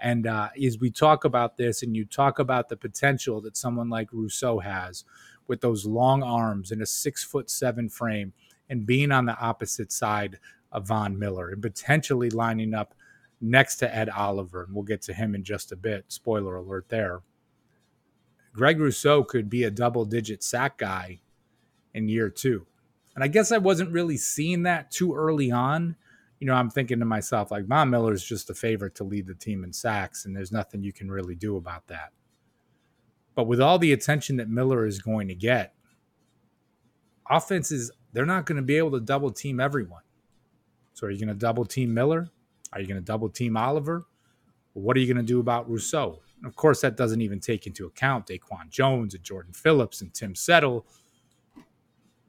And 0.00 0.26
uh, 0.26 0.50
as 0.62 0.78
we 0.78 0.90
talk 0.90 1.24
about 1.24 1.56
this, 1.56 1.82
and 1.82 1.96
you 1.96 2.04
talk 2.04 2.38
about 2.38 2.68
the 2.68 2.76
potential 2.76 3.40
that 3.42 3.56
someone 3.56 3.90
like 3.90 4.12
Rousseau 4.12 4.60
has 4.60 5.04
with 5.46 5.60
those 5.60 5.86
long 5.86 6.22
arms 6.22 6.70
and 6.70 6.82
a 6.82 6.86
six 6.86 7.24
foot 7.24 7.50
seven 7.50 7.88
frame, 7.88 8.32
and 8.68 8.86
being 8.86 9.12
on 9.12 9.26
the 9.26 9.38
opposite 9.38 9.92
side 9.92 10.38
of 10.70 10.88
Von 10.88 11.18
Miller, 11.18 11.50
and 11.50 11.62
potentially 11.62 12.30
lining 12.30 12.74
up 12.74 12.94
next 13.40 13.76
to 13.76 13.94
Ed 13.94 14.08
Oliver, 14.08 14.64
and 14.64 14.74
we'll 14.74 14.84
get 14.84 15.02
to 15.02 15.12
him 15.12 15.34
in 15.34 15.42
just 15.44 15.72
a 15.72 15.76
bit. 15.76 16.06
Spoiler 16.08 16.56
alert 16.56 16.86
there. 16.88 17.20
Greg 18.52 18.78
Rousseau 18.78 19.24
could 19.24 19.48
be 19.48 19.64
a 19.64 19.70
double 19.70 20.04
digit 20.04 20.42
sack 20.42 20.78
guy 20.78 21.20
in 21.94 22.08
year 22.08 22.28
two. 22.30 22.66
And 23.14 23.22
I 23.22 23.28
guess 23.28 23.52
I 23.52 23.58
wasn't 23.58 23.92
really 23.92 24.16
seeing 24.16 24.62
that 24.62 24.90
too 24.90 25.14
early 25.14 25.50
on. 25.50 25.96
You 26.40 26.46
know, 26.46 26.54
I'm 26.54 26.70
thinking 26.70 26.98
to 26.98 27.04
myself, 27.04 27.50
like, 27.50 27.66
Von 27.66 27.90
Miller 27.90 28.12
is 28.12 28.24
just 28.24 28.50
a 28.50 28.54
favorite 28.54 28.94
to 28.96 29.04
lead 29.04 29.26
the 29.26 29.34
team 29.34 29.62
in 29.64 29.72
sacks, 29.72 30.24
and 30.24 30.34
there's 30.34 30.50
nothing 30.50 30.82
you 30.82 30.92
can 30.92 31.10
really 31.10 31.34
do 31.34 31.56
about 31.56 31.86
that. 31.88 32.12
But 33.34 33.46
with 33.46 33.60
all 33.60 33.78
the 33.78 33.92
attention 33.92 34.36
that 34.38 34.48
Miller 34.48 34.86
is 34.86 34.98
going 34.98 35.28
to 35.28 35.34
get, 35.34 35.74
offenses, 37.30 37.92
they're 38.12 38.26
not 38.26 38.46
going 38.46 38.56
to 38.56 38.62
be 38.62 38.76
able 38.76 38.90
to 38.92 39.00
double 39.00 39.30
team 39.30 39.60
everyone. 39.60 40.02
So 40.94 41.06
are 41.06 41.10
you 41.10 41.18
going 41.18 41.28
to 41.28 41.34
double 41.34 41.64
team 41.64 41.94
Miller? 41.94 42.28
Are 42.72 42.80
you 42.80 42.86
going 42.86 43.00
to 43.00 43.04
double 43.04 43.28
team 43.28 43.56
Oliver? 43.56 44.04
What 44.72 44.96
are 44.96 45.00
you 45.00 45.06
going 45.06 45.24
to 45.24 45.32
do 45.32 45.40
about 45.40 45.70
Rousseau? 45.70 46.20
And 46.38 46.46
of 46.46 46.56
course, 46.56 46.80
that 46.80 46.96
doesn't 46.96 47.20
even 47.20 47.40
take 47.40 47.66
into 47.66 47.86
account 47.86 48.26
Daquan 48.26 48.68
Jones 48.68 49.14
and 49.14 49.22
Jordan 49.22 49.52
Phillips 49.52 50.00
and 50.00 50.12
Tim 50.12 50.34
Settle, 50.34 50.86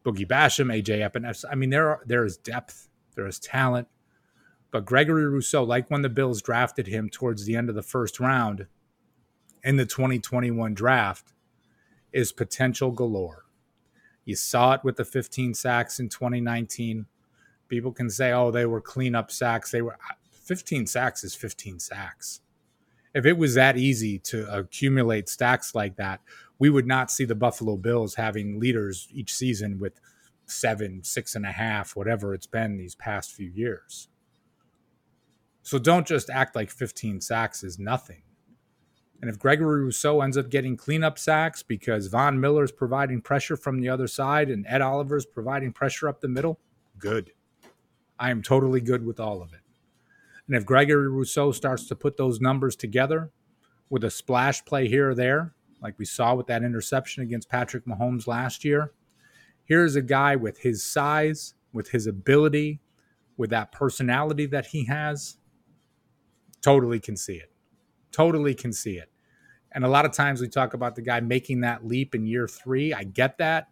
Boogie 0.03 0.27
Basham, 0.27 0.73
AJ 0.73 1.09
Epenesa. 1.09 1.45
I 1.51 1.55
mean, 1.55 1.69
there 1.69 1.89
are 1.89 2.01
there 2.05 2.25
is 2.25 2.37
depth, 2.37 2.89
there 3.15 3.27
is 3.27 3.39
talent. 3.39 3.87
But 4.71 4.85
Gregory 4.85 5.27
Rousseau, 5.27 5.63
like 5.63 5.91
when 5.91 6.01
the 6.01 6.09
Bills 6.09 6.41
drafted 6.41 6.87
him 6.87 7.09
towards 7.09 7.45
the 7.45 7.55
end 7.55 7.69
of 7.69 7.75
the 7.75 7.83
first 7.83 8.19
round 8.19 8.65
in 9.63 9.77
the 9.77 9.85
2021 9.85 10.73
draft, 10.73 11.31
is 12.11 12.31
potential 12.31 12.91
galore. 12.91 13.45
You 14.25 14.35
saw 14.35 14.73
it 14.73 14.83
with 14.83 14.95
the 14.95 15.05
15 15.05 15.53
sacks 15.53 15.99
in 15.99 16.09
2019. 16.09 17.05
People 17.67 17.91
can 17.91 18.09
say, 18.09 18.31
oh, 18.31 18.51
they 18.51 18.65
were 18.65 18.81
cleanup 18.81 19.31
sacks. 19.31 19.71
They 19.71 19.81
were 19.81 19.97
15 20.31 20.87
sacks 20.87 21.23
is 21.23 21.35
15 21.35 21.79
sacks. 21.79 22.41
If 23.13 23.25
it 23.25 23.37
was 23.37 23.53
that 23.53 23.77
easy 23.77 24.17
to 24.19 24.51
accumulate 24.51 25.29
stacks 25.29 25.75
like 25.75 25.97
that, 25.97 26.21
we 26.57 26.69
would 26.69 26.87
not 26.87 27.11
see 27.11 27.25
the 27.25 27.35
Buffalo 27.35 27.77
Bills 27.77 28.15
having 28.15 28.59
leaders 28.59 29.07
each 29.11 29.33
season 29.33 29.79
with 29.79 29.99
seven, 30.45 31.03
six 31.03 31.35
and 31.35 31.45
a 31.45 31.51
half, 31.51 31.95
whatever 31.95 32.33
it's 32.33 32.47
been 32.47 32.77
these 32.77 32.95
past 32.95 33.31
few 33.33 33.49
years. 33.49 34.07
So 35.61 35.79
don't 35.79 36.07
just 36.07 36.29
act 36.29 36.55
like 36.55 36.69
15 36.69 37.21
sacks 37.21 37.63
is 37.63 37.79
nothing. 37.79 38.23
And 39.21 39.29
if 39.29 39.39
Gregory 39.39 39.83
Rousseau 39.83 40.19
ends 40.19 40.37
up 40.37 40.49
getting 40.49 40.75
cleanup 40.75 41.17
sacks 41.17 41.63
because 41.63 42.07
Von 42.07 42.41
Miller 42.41 42.65
is 42.65 42.73
providing 42.73 43.21
pressure 43.21 43.55
from 43.55 43.79
the 43.79 43.87
other 43.87 44.07
side 44.07 44.49
and 44.49 44.65
Ed 44.67 44.81
Oliver 44.81 45.15
is 45.15 45.25
providing 45.25 45.71
pressure 45.71 46.09
up 46.09 46.19
the 46.19 46.27
middle, 46.27 46.59
good. 46.99 47.31
I 48.19 48.31
am 48.31 48.41
totally 48.41 48.81
good 48.81 49.05
with 49.05 49.21
all 49.21 49.41
of 49.41 49.53
it. 49.53 49.62
And 50.47 50.55
if 50.55 50.65
Gregory 50.65 51.07
Rousseau 51.07 51.51
starts 51.51 51.87
to 51.87 51.95
put 51.95 52.17
those 52.17 52.41
numbers 52.41 52.75
together 52.75 53.31
with 53.89 54.03
a 54.03 54.11
splash 54.11 54.63
play 54.65 54.87
here 54.87 55.11
or 55.11 55.15
there, 55.15 55.55
like 55.81 55.97
we 55.97 56.05
saw 56.05 56.35
with 56.35 56.47
that 56.47 56.63
interception 56.63 57.23
against 57.23 57.49
Patrick 57.49 57.85
Mahomes 57.85 58.27
last 58.27 58.65
year, 58.65 58.91
here's 59.63 59.95
a 59.95 60.01
guy 60.01 60.35
with 60.35 60.59
his 60.59 60.83
size, 60.83 61.53
with 61.71 61.89
his 61.89 62.07
ability, 62.07 62.81
with 63.37 63.49
that 63.51 63.71
personality 63.71 64.45
that 64.47 64.67
he 64.67 64.85
has. 64.85 65.37
Totally 66.61 66.99
can 66.99 67.17
see 67.17 67.35
it. 67.35 67.51
Totally 68.11 68.53
can 68.53 68.73
see 68.73 68.97
it. 68.97 69.09
And 69.71 69.83
a 69.83 69.89
lot 69.89 70.05
of 70.05 70.11
times 70.11 70.39
we 70.39 70.47
talk 70.47 70.73
about 70.73 70.95
the 70.95 71.01
guy 71.01 71.19
making 71.19 71.61
that 71.61 71.85
leap 71.85 72.13
in 72.13 72.25
year 72.27 72.47
three. 72.47 72.93
I 72.93 73.03
get 73.03 73.37
that. 73.39 73.69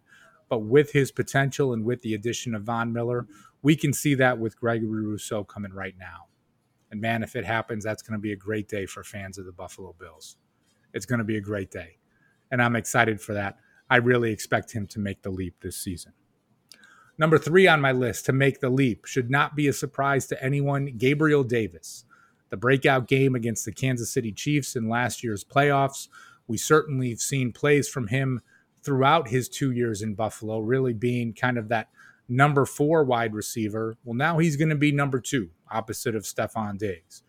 But 0.48 0.60
with 0.60 0.92
his 0.92 1.12
potential 1.12 1.72
and 1.72 1.84
with 1.84 2.02
the 2.02 2.12
addition 2.12 2.54
of 2.54 2.64
Von 2.64 2.92
Miller, 2.92 3.26
we 3.62 3.76
can 3.76 3.92
see 3.92 4.14
that 4.16 4.38
with 4.38 4.58
Gregory 4.58 5.06
Rousseau 5.06 5.44
coming 5.44 5.72
right 5.72 5.94
now. 5.98 6.26
And 6.92 7.00
man, 7.00 7.22
if 7.22 7.34
it 7.34 7.46
happens, 7.46 7.82
that's 7.82 8.02
going 8.02 8.18
to 8.18 8.22
be 8.22 8.32
a 8.32 8.36
great 8.36 8.68
day 8.68 8.84
for 8.84 9.02
fans 9.02 9.38
of 9.38 9.46
the 9.46 9.52
Buffalo 9.52 9.94
Bills. 9.98 10.36
It's 10.92 11.06
going 11.06 11.20
to 11.20 11.24
be 11.24 11.38
a 11.38 11.40
great 11.40 11.70
day. 11.70 11.96
And 12.50 12.62
I'm 12.62 12.76
excited 12.76 13.18
for 13.18 13.32
that. 13.32 13.56
I 13.88 13.96
really 13.96 14.30
expect 14.30 14.72
him 14.72 14.86
to 14.88 15.00
make 15.00 15.22
the 15.22 15.30
leap 15.30 15.54
this 15.60 15.78
season. 15.78 16.12
Number 17.16 17.38
three 17.38 17.66
on 17.66 17.80
my 17.80 17.92
list 17.92 18.26
to 18.26 18.32
make 18.32 18.60
the 18.60 18.68
leap 18.68 19.06
should 19.06 19.30
not 19.30 19.56
be 19.56 19.68
a 19.68 19.72
surprise 19.72 20.26
to 20.26 20.44
anyone 20.44 20.94
Gabriel 20.98 21.44
Davis. 21.44 22.04
The 22.50 22.58
breakout 22.58 23.08
game 23.08 23.34
against 23.34 23.64
the 23.64 23.72
Kansas 23.72 24.12
City 24.12 24.30
Chiefs 24.30 24.76
in 24.76 24.88
last 24.88 25.24
year's 25.24 25.44
playoffs. 25.44 26.08
We 26.46 26.58
certainly 26.58 27.08
have 27.08 27.20
seen 27.20 27.52
plays 27.52 27.88
from 27.88 28.08
him 28.08 28.42
throughout 28.82 29.28
his 29.28 29.48
two 29.48 29.70
years 29.70 30.02
in 30.02 30.14
Buffalo, 30.14 30.58
really 30.58 30.92
being 30.92 31.32
kind 31.32 31.56
of 31.56 31.68
that 31.68 31.88
number 32.36 32.64
four 32.64 33.04
wide 33.04 33.34
receiver. 33.34 33.96
Well, 34.04 34.14
now 34.14 34.38
he's 34.38 34.56
going 34.56 34.70
to 34.70 34.76
be 34.76 34.92
number 34.92 35.20
two, 35.20 35.50
opposite 35.70 36.16
of 36.16 36.22
Stefon 36.22 36.78
Diggs. 36.78 37.22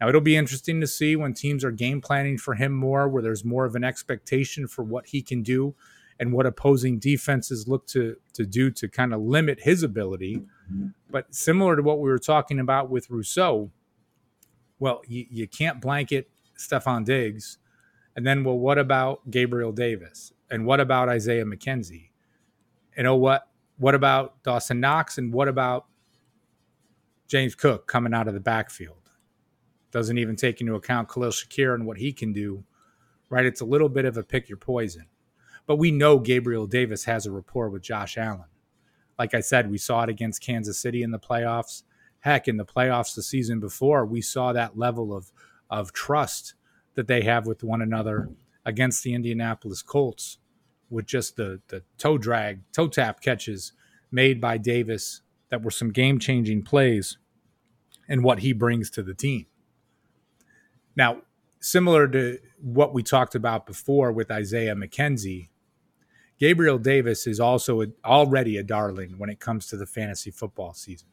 Now, 0.00 0.08
it'll 0.08 0.20
be 0.20 0.36
interesting 0.36 0.80
to 0.80 0.86
see 0.86 1.14
when 1.16 1.34
teams 1.34 1.62
are 1.64 1.70
game 1.70 2.00
planning 2.00 2.38
for 2.38 2.54
him 2.54 2.72
more, 2.72 3.08
where 3.08 3.22
there's 3.22 3.44
more 3.44 3.66
of 3.66 3.74
an 3.74 3.84
expectation 3.84 4.66
for 4.66 4.82
what 4.82 5.08
he 5.08 5.20
can 5.20 5.42
do 5.42 5.74
and 6.18 6.32
what 6.32 6.46
opposing 6.46 6.98
defenses 6.98 7.68
look 7.68 7.86
to, 7.88 8.16
to 8.34 8.46
do 8.46 8.70
to 8.70 8.88
kind 8.88 9.12
of 9.12 9.20
limit 9.20 9.60
his 9.60 9.82
ability. 9.82 10.42
But 11.10 11.34
similar 11.34 11.76
to 11.76 11.82
what 11.82 12.00
we 12.00 12.08
were 12.08 12.18
talking 12.18 12.58
about 12.58 12.90
with 12.90 13.10
Rousseau, 13.10 13.70
well, 14.78 15.02
you, 15.06 15.26
you 15.30 15.48
can't 15.48 15.80
blanket 15.80 16.30
Stefon 16.58 17.04
Diggs. 17.04 17.58
And 18.16 18.26
then, 18.26 18.44
well, 18.44 18.58
what 18.58 18.78
about 18.78 19.30
Gabriel 19.30 19.72
Davis? 19.72 20.32
And 20.50 20.66
what 20.66 20.80
about 20.80 21.08
Isaiah 21.08 21.44
McKenzie? 21.44 22.10
You 22.96 23.04
know 23.04 23.16
what? 23.16 23.49
What 23.80 23.94
about 23.94 24.42
Dawson 24.42 24.78
Knox 24.78 25.16
and 25.16 25.32
what 25.32 25.48
about 25.48 25.86
James 27.28 27.54
Cook 27.54 27.86
coming 27.86 28.12
out 28.12 28.28
of 28.28 28.34
the 28.34 28.40
backfield? 28.40 29.08
Doesn't 29.90 30.18
even 30.18 30.36
take 30.36 30.60
into 30.60 30.74
account 30.74 31.08
Khalil 31.08 31.30
Shakir 31.30 31.74
and 31.74 31.86
what 31.86 31.96
he 31.96 32.12
can 32.12 32.34
do, 32.34 32.62
right? 33.30 33.46
It's 33.46 33.62
a 33.62 33.64
little 33.64 33.88
bit 33.88 34.04
of 34.04 34.18
a 34.18 34.22
pick 34.22 34.50
your 34.50 34.58
poison. 34.58 35.06
But 35.64 35.76
we 35.76 35.90
know 35.90 36.18
Gabriel 36.18 36.66
Davis 36.66 37.04
has 37.04 37.24
a 37.24 37.32
rapport 37.32 37.70
with 37.70 37.80
Josh 37.80 38.18
Allen. 38.18 38.50
Like 39.18 39.32
I 39.32 39.40
said, 39.40 39.70
we 39.70 39.78
saw 39.78 40.02
it 40.02 40.10
against 40.10 40.42
Kansas 40.42 40.78
City 40.78 41.02
in 41.02 41.10
the 41.10 41.18
playoffs. 41.18 41.84
Heck, 42.18 42.48
in 42.48 42.58
the 42.58 42.66
playoffs 42.66 43.14
the 43.14 43.22
season 43.22 43.60
before, 43.60 44.04
we 44.04 44.20
saw 44.20 44.52
that 44.52 44.76
level 44.76 45.16
of, 45.16 45.32
of 45.70 45.94
trust 45.94 46.52
that 46.96 47.08
they 47.08 47.22
have 47.22 47.46
with 47.46 47.64
one 47.64 47.80
another 47.80 48.28
against 48.66 49.02
the 49.04 49.14
Indianapolis 49.14 49.80
Colts 49.80 50.36
with 50.90 51.06
just 51.06 51.36
the 51.36 51.60
the 51.68 51.82
toe 51.98 52.18
drag, 52.18 52.60
toe 52.72 52.88
tap 52.88 53.20
catches 53.20 53.72
made 54.10 54.40
by 54.40 54.58
Davis 54.58 55.22
that 55.50 55.62
were 55.62 55.70
some 55.70 55.90
game 55.90 56.18
changing 56.18 56.62
plays 56.62 57.18
and 58.08 58.24
what 58.24 58.40
he 58.40 58.52
brings 58.52 58.90
to 58.90 59.02
the 59.02 59.14
team. 59.14 59.46
Now, 60.96 61.22
similar 61.60 62.08
to 62.08 62.38
what 62.60 62.92
we 62.92 63.02
talked 63.02 63.34
about 63.34 63.66
before 63.66 64.12
with 64.12 64.30
Isaiah 64.30 64.74
McKenzie, 64.74 65.48
Gabriel 66.38 66.78
Davis 66.78 67.26
is 67.26 67.38
also 67.38 67.82
a, 67.82 67.86
already 68.04 68.56
a 68.56 68.62
darling 68.62 69.14
when 69.18 69.30
it 69.30 69.40
comes 69.40 69.66
to 69.66 69.76
the 69.76 69.86
fantasy 69.86 70.30
football 70.30 70.72
season. 70.72 71.08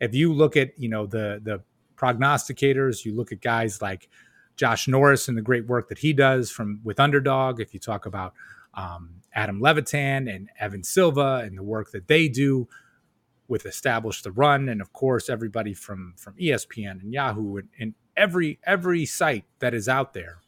If 0.00 0.14
you 0.14 0.32
look 0.32 0.56
at, 0.56 0.78
you 0.78 0.88
know, 0.88 1.06
the 1.06 1.40
the 1.42 1.62
prognosticators, 1.96 3.04
you 3.04 3.14
look 3.14 3.32
at 3.32 3.40
guys 3.40 3.82
like 3.82 4.08
Josh 4.56 4.86
Norris 4.86 5.28
and 5.28 5.36
the 5.36 5.42
great 5.42 5.66
work 5.66 5.88
that 5.88 5.98
he 5.98 6.12
does 6.12 6.50
from 6.50 6.80
with 6.84 7.00
Underdog, 7.00 7.60
if 7.60 7.74
you 7.74 7.80
talk 7.80 8.06
about 8.06 8.34
um, 8.78 9.22
Adam 9.34 9.60
Levitan 9.60 10.28
and 10.28 10.48
Evan 10.58 10.84
Silva 10.84 11.42
and 11.44 11.58
the 11.58 11.62
work 11.62 11.90
that 11.90 12.06
they 12.06 12.28
do 12.28 12.68
with 13.48 13.66
establish 13.66 14.22
the 14.22 14.30
run. 14.30 14.68
And 14.68 14.80
of 14.80 14.92
course 14.92 15.28
everybody 15.28 15.74
from 15.74 16.14
from 16.16 16.34
espn 16.34 17.02
and 17.02 17.12
yahoo 17.12 17.56
and, 17.56 17.68
and, 17.78 17.94
every 18.16 18.58
every 18.64 19.06
site 19.06 19.44
that 19.60 19.72
is 19.72 19.88
out 19.88 20.12
there 20.12 20.38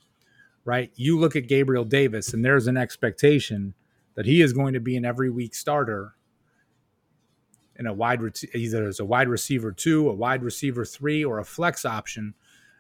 right? 0.64 0.90
You 0.96 1.16
look 1.16 1.36
at 1.36 1.46
gabriel 1.46 1.84
davis 1.84 2.34
and 2.34 2.44
there's 2.44 2.66
an 2.66 2.76
expectation 2.76 3.74
that 4.16 4.26
he 4.26 4.42
is 4.42 4.52
going 4.52 4.74
to 4.74 4.80
be 4.80 4.96
an 4.96 5.04
every 5.04 5.30
week 5.30 5.54
starter 5.54 6.16
in 7.76 7.86
a 7.86 7.92
wide 7.92 8.20
either 8.56 8.88
as 8.88 8.98
a 8.98 9.04
wide 9.04 9.28
receiver 9.28 9.70
two 9.70 10.08
a 10.08 10.12
wide 10.12 10.42
receiver 10.42 10.84
three 10.84 11.24
or 11.24 11.38
a 11.38 11.44
flex 11.44 11.84
option 11.84 12.34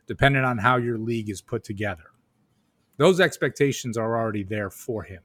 depending 0.08 0.42
on 0.42 0.58
how 0.58 0.76
your 0.76 0.98
league 0.98 1.30
is 1.30 1.40
put 1.40 1.62
together. 1.62 2.10
Those 2.96 3.20
expectations 3.20 3.96
are 3.96 4.18
already 4.18 4.42
there 4.42 4.70
for 4.70 5.04
him 5.04 5.22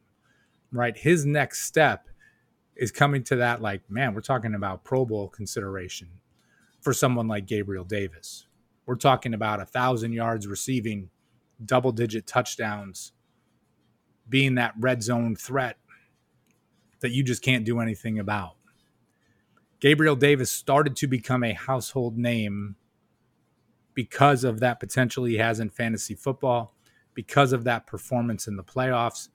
right? 0.76 0.98
His 0.98 1.26
next 1.26 1.64
step 1.64 2.08
is 2.76 2.92
coming 2.92 3.24
to 3.24 3.38
that, 3.38 3.62
like, 3.62 3.90
man, 3.90 4.14
we're 4.14 4.22
talking 4.22 4.54
about 4.54 4.84
Pro 4.84 5.06
Bowl 5.06 5.30
consideration 5.30 6.10
for 6.82 6.94
someone 6.94 7.28
like 7.28 7.48
Gabriel 7.48 7.86
Davis. 7.86 8.48
We're 8.86 8.96
talking 8.96 9.34
about 9.34 9.62
a 9.62 9.66
thousand 9.66 10.14
yards 10.14 10.46
receiving, 10.46 11.10
double 11.64 11.92
digit 11.92 12.28
touchdowns, 12.28 13.14
being 14.28 14.56
that 14.56 14.74
red 14.80 15.02
zone 15.02 15.36
threat 15.36 15.78
that 17.00 17.12
you 17.12 17.24
just 17.24 17.42
can't 17.42 17.66
do 17.66 17.80
anything 17.80 18.20
about. 18.20 18.56
Gabriel 19.80 20.16
Davis 20.16 20.52
started 20.52 20.96
to 20.98 21.08
become 21.08 21.44
a 21.44 21.54
household 21.54 22.18
name 22.18 22.76
because 23.94 24.44
of 24.44 24.60
that 24.60 24.80
potential 24.80 25.24
he 25.26 25.38
has 25.38 25.60
in 25.60 25.70
fantasy 25.70 26.16
football, 26.16 26.76
because 27.14 27.54
of 27.54 27.64
that 27.64 27.88
performance 27.88 28.48
in 28.48 28.58
the 28.58 28.64
playoffs, 28.64 29.30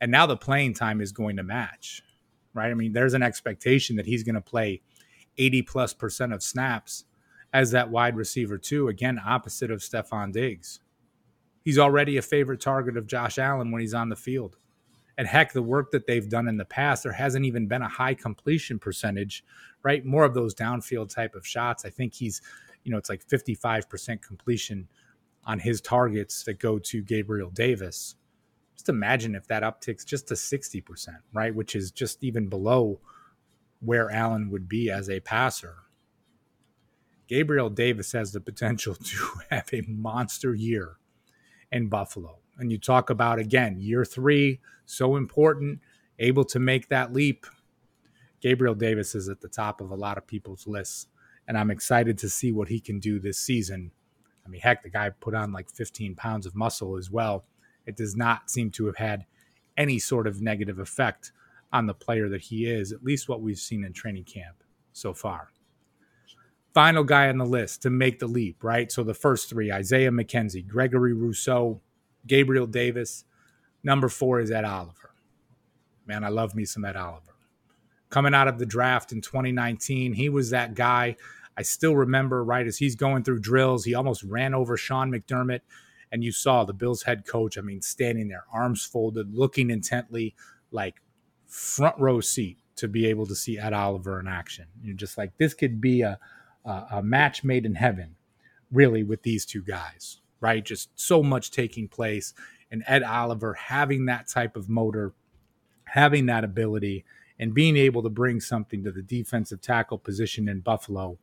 and 0.00 0.10
now 0.10 0.26
the 0.26 0.36
playing 0.36 0.74
time 0.74 1.00
is 1.00 1.12
going 1.12 1.36
to 1.36 1.42
match, 1.42 2.02
right? 2.54 2.70
I 2.70 2.74
mean, 2.74 2.92
there's 2.92 3.14
an 3.14 3.22
expectation 3.22 3.96
that 3.96 4.06
he's 4.06 4.22
going 4.22 4.34
to 4.34 4.40
play 4.40 4.82
80 5.38 5.62
plus 5.62 5.94
percent 5.94 6.32
of 6.32 6.42
snaps 6.42 7.04
as 7.52 7.70
that 7.70 7.90
wide 7.90 8.16
receiver, 8.16 8.58
too. 8.58 8.88
Again, 8.88 9.20
opposite 9.24 9.70
of 9.70 9.80
Stefon 9.80 10.32
Diggs. 10.32 10.80
He's 11.64 11.78
already 11.78 12.16
a 12.16 12.22
favorite 12.22 12.60
target 12.60 12.96
of 12.96 13.06
Josh 13.06 13.38
Allen 13.38 13.72
when 13.72 13.80
he's 13.80 13.94
on 13.94 14.08
the 14.08 14.16
field. 14.16 14.56
And 15.18 15.26
heck, 15.26 15.52
the 15.52 15.62
work 15.62 15.90
that 15.92 16.06
they've 16.06 16.28
done 16.28 16.46
in 16.46 16.58
the 16.58 16.64
past, 16.64 17.02
there 17.02 17.12
hasn't 17.12 17.46
even 17.46 17.66
been 17.66 17.82
a 17.82 17.88
high 17.88 18.14
completion 18.14 18.78
percentage, 18.78 19.44
right? 19.82 20.04
More 20.04 20.24
of 20.24 20.34
those 20.34 20.54
downfield 20.54 21.12
type 21.12 21.34
of 21.34 21.46
shots. 21.46 21.84
I 21.84 21.90
think 21.90 22.14
he's, 22.14 22.42
you 22.84 22.92
know, 22.92 22.98
it's 22.98 23.08
like 23.08 23.26
55% 23.26 24.20
completion 24.20 24.88
on 25.44 25.58
his 25.58 25.80
targets 25.80 26.42
that 26.44 26.58
go 26.58 26.78
to 26.78 27.02
Gabriel 27.02 27.50
Davis. 27.50 28.16
Just 28.76 28.88
imagine 28.88 29.34
if 29.34 29.46
that 29.48 29.62
upticks 29.62 30.04
just 30.04 30.28
to 30.28 30.34
60%, 30.34 31.08
right? 31.32 31.54
Which 31.54 31.74
is 31.74 31.90
just 31.90 32.22
even 32.22 32.48
below 32.48 33.00
where 33.80 34.10
Allen 34.10 34.50
would 34.50 34.68
be 34.68 34.90
as 34.90 35.08
a 35.08 35.20
passer. 35.20 35.76
Gabriel 37.26 37.70
Davis 37.70 38.12
has 38.12 38.32
the 38.32 38.40
potential 38.40 38.94
to 39.02 39.16
have 39.50 39.68
a 39.72 39.82
monster 39.88 40.54
year 40.54 40.96
in 41.72 41.88
Buffalo. 41.88 42.38
And 42.58 42.70
you 42.70 42.78
talk 42.78 43.10
about, 43.10 43.38
again, 43.38 43.80
year 43.80 44.04
three, 44.04 44.60
so 44.86 45.16
important, 45.16 45.80
able 46.18 46.44
to 46.44 46.58
make 46.58 46.88
that 46.88 47.12
leap. 47.12 47.46
Gabriel 48.40 48.74
Davis 48.74 49.14
is 49.14 49.28
at 49.28 49.40
the 49.40 49.48
top 49.48 49.80
of 49.80 49.90
a 49.90 49.96
lot 49.96 50.18
of 50.18 50.26
people's 50.26 50.66
lists. 50.66 51.06
And 51.48 51.56
I'm 51.56 51.70
excited 51.70 52.18
to 52.18 52.28
see 52.28 52.52
what 52.52 52.68
he 52.68 52.80
can 52.80 52.98
do 52.98 53.18
this 53.18 53.38
season. 53.38 53.90
I 54.44 54.48
mean, 54.48 54.60
heck, 54.60 54.82
the 54.82 54.90
guy 54.90 55.10
put 55.10 55.34
on 55.34 55.52
like 55.52 55.70
15 55.70 56.14
pounds 56.14 56.46
of 56.46 56.54
muscle 56.54 56.96
as 56.96 57.10
well. 57.10 57.44
It 57.86 57.96
does 57.96 58.16
not 58.16 58.50
seem 58.50 58.70
to 58.72 58.86
have 58.86 58.96
had 58.96 59.26
any 59.76 59.98
sort 59.98 60.26
of 60.26 60.40
negative 60.40 60.78
effect 60.78 61.32
on 61.72 61.86
the 61.86 61.94
player 61.94 62.28
that 62.28 62.42
he 62.42 62.66
is, 62.66 62.92
at 62.92 63.04
least 63.04 63.28
what 63.28 63.40
we've 63.40 63.58
seen 63.58 63.84
in 63.84 63.92
training 63.92 64.24
camp 64.24 64.62
so 64.92 65.12
far. 65.12 65.50
Final 66.72 67.04
guy 67.04 67.28
on 67.28 67.38
the 67.38 67.46
list 67.46 67.82
to 67.82 67.90
make 67.90 68.18
the 68.18 68.26
leap, 68.26 68.62
right? 68.62 68.92
So 68.92 69.02
the 69.02 69.14
first 69.14 69.48
three 69.48 69.72
Isaiah 69.72 70.10
McKenzie, 70.10 70.66
Gregory 70.66 71.12
Rousseau, 71.12 71.80
Gabriel 72.26 72.66
Davis. 72.66 73.24
Number 73.82 74.08
four 74.08 74.40
is 74.40 74.50
Ed 74.50 74.64
Oliver. 74.64 75.14
Man, 76.06 76.24
I 76.24 76.28
love 76.28 76.54
me 76.54 76.64
some 76.64 76.84
Ed 76.84 76.96
Oliver. 76.96 77.34
Coming 78.10 78.34
out 78.34 78.48
of 78.48 78.58
the 78.58 78.66
draft 78.66 79.12
in 79.12 79.20
2019, 79.20 80.12
he 80.12 80.28
was 80.28 80.50
that 80.50 80.74
guy. 80.74 81.16
I 81.56 81.62
still 81.62 81.96
remember, 81.96 82.44
right, 82.44 82.66
as 82.66 82.78
he's 82.78 82.94
going 82.94 83.24
through 83.24 83.40
drills, 83.40 83.84
he 83.84 83.94
almost 83.94 84.22
ran 84.22 84.54
over 84.54 84.76
Sean 84.76 85.10
McDermott. 85.10 85.60
And 86.16 86.24
you 86.24 86.32
saw 86.32 86.64
the 86.64 86.72
Bills 86.72 87.02
head 87.02 87.26
coach, 87.26 87.58
I 87.58 87.60
mean, 87.60 87.82
standing 87.82 88.28
there, 88.28 88.44
arms 88.50 88.82
folded, 88.86 89.34
looking 89.34 89.70
intently, 89.70 90.34
like 90.70 91.02
front 91.46 91.98
row 91.98 92.20
seat 92.22 92.56
to 92.76 92.88
be 92.88 93.04
able 93.04 93.26
to 93.26 93.34
see 93.34 93.58
Ed 93.58 93.74
Oliver 93.74 94.18
in 94.18 94.26
action. 94.26 94.64
You're 94.82 94.96
just 94.96 95.18
like, 95.18 95.36
this 95.36 95.52
could 95.52 95.78
be 95.78 96.00
a, 96.00 96.18
a, 96.64 96.86
a 96.92 97.02
match 97.02 97.44
made 97.44 97.66
in 97.66 97.74
heaven, 97.74 98.16
really, 98.72 99.02
with 99.02 99.24
these 99.24 99.44
two 99.44 99.60
guys 99.60 100.22
right? 100.40 100.64
Just 100.64 100.90
so 100.94 101.22
much 101.22 101.50
taking 101.50 101.88
place. 101.88 102.34
And 102.70 102.84
Ed 102.86 103.02
Oliver 103.02 103.54
having 103.54 104.06
that 104.06 104.28
type 104.28 104.56
of 104.56 104.68
motor, 104.68 105.12
having 105.84 106.26
that 106.26 106.44
ability, 106.44 107.04
and 107.38 107.54
being 107.54 107.76
able 107.76 108.02
to 108.02 108.08
bring 108.08 108.40
something 108.40 108.82
to 108.84 108.92
the 108.92 109.02
defensive 109.02 109.60
tackle 109.60 109.98
position 109.98 110.48
in 110.48 110.60
Buffalo 110.60 111.18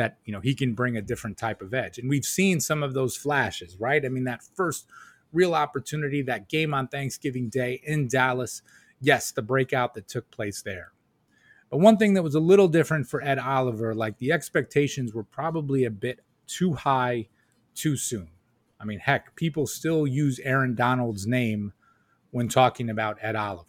that, 0.00 0.18
you 0.24 0.32
know, 0.32 0.40
he 0.40 0.54
can 0.54 0.74
bring 0.74 0.96
a 0.96 1.02
different 1.02 1.36
type 1.36 1.62
of 1.62 1.74
edge. 1.74 1.98
And 1.98 2.08
we've 2.08 2.24
seen 2.24 2.58
some 2.58 2.82
of 2.82 2.94
those 2.94 3.16
flashes, 3.16 3.76
right? 3.78 4.04
I 4.04 4.08
mean, 4.08 4.24
that 4.24 4.42
first 4.54 4.86
real 5.32 5.54
opportunity, 5.54 6.22
that 6.22 6.48
game 6.48 6.74
on 6.74 6.88
Thanksgiving 6.88 7.48
Day 7.48 7.80
in 7.84 8.08
Dallas, 8.08 8.62
yes, 9.00 9.30
the 9.30 9.42
breakout 9.42 9.94
that 9.94 10.08
took 10.08 10.30
place 10.30 10.62
there. 10.62 10.92
But 11.70 11.78
one 11.78 11.98
thing 11.98 12.14
that 12.14 12.22
was 12.22 12.34
a 12.34 12.40
little 12.40 12.66
different 12.66 13.06
for 13.06 13.22
Ed 13.22 13.38
Oliver, 13.38 13.94
like 13.94 14.18
the 14.18 14.32
expectations 14.32 15.14
were 15.14 15.22
probably 15.22 15.84
a 15.84 15.90
bit 15.90 16.20
too 16.46 16.72
high 16.72 17.28
too 17.74 17.96
soon. 17.96 18.28
I 18.80 18.84
mean, 18.84 18.98
heck, 18.98 19.36
people 19.36 19.66
still 19.66 20.06
use 20.06 20.40
Aaron 20.40 20.74
Donald's 20.74 21.26
name 21.26 21.72
when 22.30 22.48
talking 22.48 22.90
about 22.90 23.18
Ed 23.20 23.36
Oliver. 23.36 23.66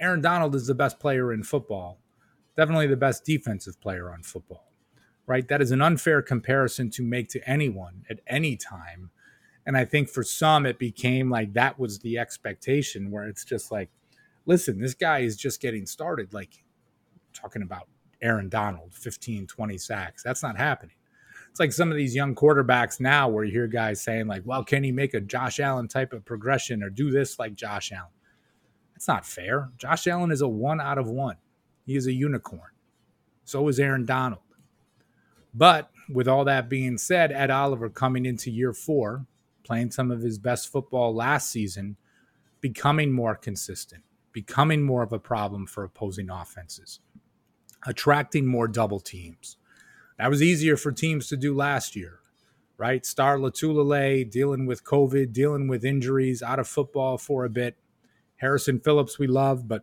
Aaron 0.00 0.20
Donald 0.20 0.54
is 0.54 0.66
the 0.66 0.74
best 0.74 0.98
player 0.98 1.32
in 1.32 1.44
football, 1.44 1.98
definitely 2.56 2.86
the 2.86 2.96
best 2.96 3.24
defensive 3.24 3.80
player 3.80 4.10
on 4.10 4.22
football, 4.22 4.71
right? 5.26 5.46
That 5.48 5.62
is 5.62 5.70
an 5.70 5.82
unfair 5.82 6.22
comparison 6.22 6.90
to 6.90 7.02
make 7.02 7.28
to 7.30 7.48
anyone 7.48 8.04
at 8.10 8.20
any 8.26 8.56
time. 8.56 9.10
And 9.66 9.76
I 9.76 9.84
think 9.84 10.08
for 10.08 10.22
some, 10.22 10.66
it 10.66 10.78
became 10.78 11.30
like 11.30 11.52
that 11.52 11.78
was 11.78 12.00
the 12.00 12.18
expectation 12.18 13.10
where 13.10 13.28
it's 13.28 13.44
just 13.44 13.70
like, 13.70 13.90
listen, 14.46 14.80
this 14.80 14.94
guy 14.94 15.20
is 15.20 15.36
just 15.36 15.60
getting 15.60 15.86
started. 15.86 16.34
Like, 16.34 16.64
talking 17.32 17.62
about 17.62 17.88
Aaron 18.20 18.48
Donald, 18.48 18.92
15, 18.92 19.46
20 19.46 19.78
sacks. 19.78 20.22
That's 20.22 20.42
not 20.42 20.56
happening 20.56 20.96
it's 21.52 21.60
like 21.60 21.72
some 21.72 21.90
of 21.90 21.98
these 21.98 22.14
young 22.14 22.34
quarterbacks 22.34 22.98
now 22.98 23.28
where 23.28 23.44
you 23.44 23.52
hear 23.52 23.66
guys 23.66 24.00
saying 24.00 24.26
like, 24.26 24.40
well, 24.46 24.64
can 24.64 24.82
he 24.82 24.90
make 24.90 25.12
a 25.12 25.20
Josh 25.20 25.60
Allen 25.60 25.86
type 25.86 26.14
of 26.14 26.24
progression 26.24 26.82
or 26.82 26.88
do 26.88 27.10
this 27.10 27.38
like 27.38 27.54
Josh 27.54 27.92
Allen? 27.92 28.08
That's 28.94 29.06
not 29.06 29.26
fair. 29.26 29.68
Josh 29.76 30.06
Allen 30.06 30.30
is 30.30 30.40
a 30.40 30.48
one 30.48 30.80
out 30.80 30.96
of 30.96 31.10
one. 31.10 31.36
He 31.84 31.94
is 31.94 32.06
a 32.06 32.12
unicorn. 32.12 32.70
So 33.44 33.68
is 33.68 33.78
Aaron 33.78 34.06
Donald. 34.06 34.40
But 35.54 35.90
with 36.08 36.28
all 36.28 36.44
that 36.44 36.68
being 36.68 36.98
said, 36.98 37.32
Ed 37.32 37.50
Oliver 37.50 37.88
coming 37.90 38.26
into 38.26 38.50
year 38.50 38.72
four, 38.72 39.26
playing 39.64 39.90
some 39.90 40.10
of 40.10 40.22
his 40.22 40.38
best 40.38 40.70
football 40.70 41.14
last 41.14 41.50
season, 41.50 41.96
becoming 42.60 43.12
more 43.12 43.34
consistent, 43.34 44.02
becoming 44.32 44.82
more 44.82 45.02
of 45.02 45.12
a 45.12 45.18
problem 45.18 45.66
for 45.66 45.84
opposing 45.84 46.30
offenses, 46.30 47.00
attracting 47.86 48.46
more 48.46 48.68
double 48.68 49.00
teams, 49.00 49.56
that 50.18 50.30
was 50.30 50.42
easier 50.42 50.76
for 50.76 50.92
teams 50.92 51.28
to 51.28 51.36
do 51.36 51.54
last 51.54 51.96
year, 51.96 52.20
right? 52.76 53.04
Star 53.04 53.38
Lotulelei 53.38 54.30
dealing 54.30 54.66
with 54.66 54.84
COVID, 54.84 55.32
dealing 55.32 55.68
with 55.68 55.84
injuries, 55.84 56.42
out 56.42 56.58
of 56.58 56.68
football 56.68 57.18
for 57.18 57.44
a 57.44 57.50
bit. 57.50 57.76
Harrison 58.36 58.78
Phillips, 58.78 59.18
we 59.18 59.26
love, 59.26 59.66
but 59.66 59.82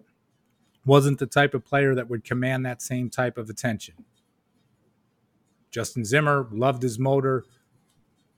wasn't 0.86 1.20
the 1.20 1.26
type 1.26 1.54
of 1.54 1.66
player 1.66 1.94
that 1.94 2.10
would 2.10 2.24
command 2.24 2.66
that 2.66 2.82
same 2.82 3.10
type 3.10 3.38
of 3.38 3.50
attention. 3.50 4.06
Justin 5.72 6.04
Zimmer 6.04 6.48
loved 6.52 6.82
his 6.82 6.98
motor. 7.00 7.46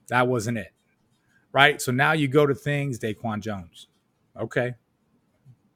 That 0.08 0.28
wasn't 0.28 0.58
it, 0.58 0.72
right? 1.52 1.80
So 1.80 1.92
now 1.92 2.12
you 2.12 2.28
go 2.28 2.46
to 2.46 2.54
things, 2.54 2.98
Daquan 2.98 3.40
Jones. 3.40 3.88
Okay. 4.38 4.74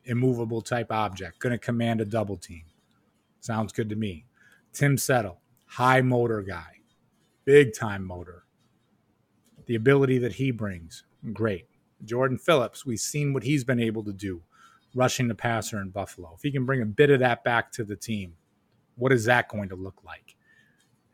Immovable 0.05 0.61
type 0.61 0.92
object, 0.92 1.38
going 1.40 1.53
to 1.53 1.59
command 1.59 2.01
a 2.01 2.05
double 2.05 2.37
team. 2.37 2.62
Sounds 3.40 3.73
good 3.73 3.88
to 3.88 3.97
me. 3.97 4.27
Tim 4.73 4.99
Settle, 4.99 5.40
high 5.66 6.03
motor 6.03 6.42
guy, 6.42 6.81
big 7.45 7.75
time 7.75 8.05
motor. 8.05 8.45
The 9.66 9.75
ability 9.75 10.19
that 10.19 10.35
he 10.35 10.51
brings, 10.53 11.05
great. 11.33 11.66
Jordan 12.05 12.38
Phillips, 12.38 12.87
we've 12.87 13.01
seen 13.01 13.33
what 13.33 13.42
he's 13.42 13.64
been 13.64 13.81
able 13.81 14.05
to 14.05 14.12
do 14.12 14.42
rushing 14.95 15.29
the 15.29 15.35
passer 15.35 15.81
in 15.81 15.90
Buffalo. 15.90 16.35
If 16.37 16.42
he 16.42 16.53
can 16.53 16.64
bring 16.64 16.83
a 16.83 16.87
bit 16.87 17.11
of 17.11 17.21
that 17.21 17.42
back 17.42 17.73
to 17.73 17.85
the 17.85 17.97
team, 17.97 18.35
what 18.97 19.12
is 19.12 19.25
that 19.25 19.49
going 19.49 19.69
to 19.71 19.77
look 19.77 20.01
like? 20.05 20.36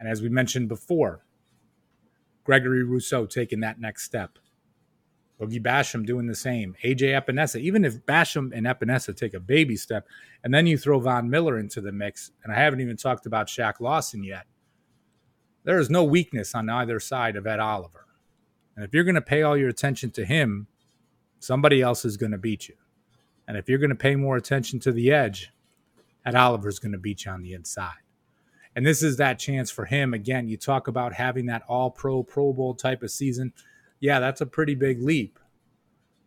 And 0.02 0.10
as 0.10 0.20
we 0.20 0.28
mentioned 0.28 0.66
before, 0.66 1.24
Gregory 2.42 2.82
Rousseau 2.82 3.24
taking 3.24 3.60
that 3.60 3.78
next 3.78 4.02
step. 4.02 4.36
Boogie 5.40 5.62
Basham 5.62 6.04
doing 6.04 6.26
the 6.26 6.34
same. 6.34 6.74
AJ 6.82 7.22
Epenesa. 7.24 7.60
Even 7.60 7.84
if 7.84 8.04
Basham 8.04 8.50
and 8.52 8.66
Epenesa 8.66 9.16
take 9.16 9.32
a 9.32 9.38
baby 9.38 9.76
step, 9.76 10.08
and 10.42 10.52
then 10.52 10.66
you 10.66 10.76
throw 10.76 10.98
Von 10.98 11.30
Miller 11.30 11.56
into 11.56 11.80
the 11.80 11.92
mix, 11.92 12.32
and 12.42 12.52
I 12.52 12.56
haven't 12.56 12.80
even 12.80 12.96
talked 12.96 13.26
about 13.26 13.46
Shaq 13.46 13.78
Lawson 13.78 14.24
yet. 14.24 14.46
There 15.62 15.78
is 15.78 15.88
no 15.88 16.02
weakness 16.02 16.52
on 16.52 16.68
either 16.68 16.98
side 16.98 17.36
of 17.36 17.46
Ed 17.46 17.60
Oliver. 17.60 18.08
And 18.74 18.84
if 18.84 18.92
you're 18.92 19.04
going 19.04 19.14
to 19.14 19.20
pay 19.20 19.42
all 19.42 19.56
your 19.56 19.68
attention 19.68 20.10
to 20.12 20.24
him, 20.24 20.66
somebody 21.38 21.80
else 21.80 22.04
is 22.04 22.16
going 22.16 22.32
to 22.32 22.38
beat 22.38 22.68
you. 22.68 22.74
And 23.46 23.56
if 23.56 23.68
you're 23.68 23.78
going 23.78 23.90
to 23.90 23.94
pay 23.94 24.16
more 24.16 24.36
attention 24.36 24.80
to 24.80 24.90
the 24.90 25.12
edge, 25.12 25.52
Ed 26.26 26.34
Oliver 26.34 26.68
is 26.68 26.80
going 26.80 26.90
to 26.90 26.98
beat 26.98 27.24
you 27.24 27.30
on 27.30 27.42
the 27.42 27.52
inside. 27.52 28.02
And 28.74 28.86
this 28.86 29.02
is 29.02 29.18
that 29.18 29.38
chance 29.38 29.70
for 29.70 29.84
him. 29.84 30.14
Again, 30.14 30.48
you 30.48 30.56
talk 30.56 30.88
about 30.88 31.12
having 31.12 31.46
that 31.46 31.62
all 31.68 31.90
pro, 31.90 32.22
Pro 32.22 32.52
Bowl 32.52 32.74
type 32.74 33.02
of 33.02 33.10
season 33.10 33.52
yeah, 34.02 34.18
that's 34.18 34.40
a 34.40 34.46
pretty 34.46 34.74
big 34.74 35.00
leap. 35.00 35.38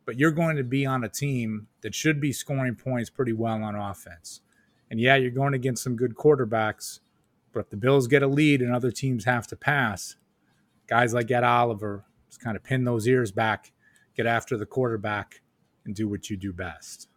But 0.05 0.17
you're 0.17 0.31
going 0.31 0.55
to 0.55 0.63
be 0.63 0.85
on 0.85 1.03
a 1.03 1.09
team 1.09 1.67
that 1.81 1.93
should 1.93 2.21
be 2.21 2.31
scoring 2.31 2.75
points 2.75 3.09
pretty 3.09 3.33
well 3.33 3.61
on 3.61 3.75
offense. 3.75 4.39
And 4.89 4.99
yeah, 4.99 5.17
you're 5.17 5.29
going 5.29 5.53
against 5.53 5.83
some 5.83 5.97
good 5.97 6.15
quarterbacks. 6.15 7.01
But 7.51 7.59
if 7.59 7.69
the 7.69 7.75
Bills 7.75 8.07
get 8.07 8.23
a 8.23 8.27
lead 8.27 8.61
and 8.61 8.73
other 8.73 8.91
teams 8.91 9.25
have 9.25 9.45
to 9.47 9.57
pass, 9.57 10.15
guys 10.87 11.13
like 11.13 11.29
Ed 11.29 11.43
Oliver 11.43 12.05
just 12.29 12.41
kind 12.41 12.55
of 12.55 12.63
pin 12.63 12.85
those 12.85 13.07
ears 13.09 13.33
back, 13.33 13.73
get 14.15 14.25
after 14.25 14.55
the 14.55 14.65
quarterback, 14.65 15.41
and 15.83 15.93
do 15.93 16.07
what 16.07 16.29
you 16.29 16.37
do 16.37 16.53
best. 16.53 17.09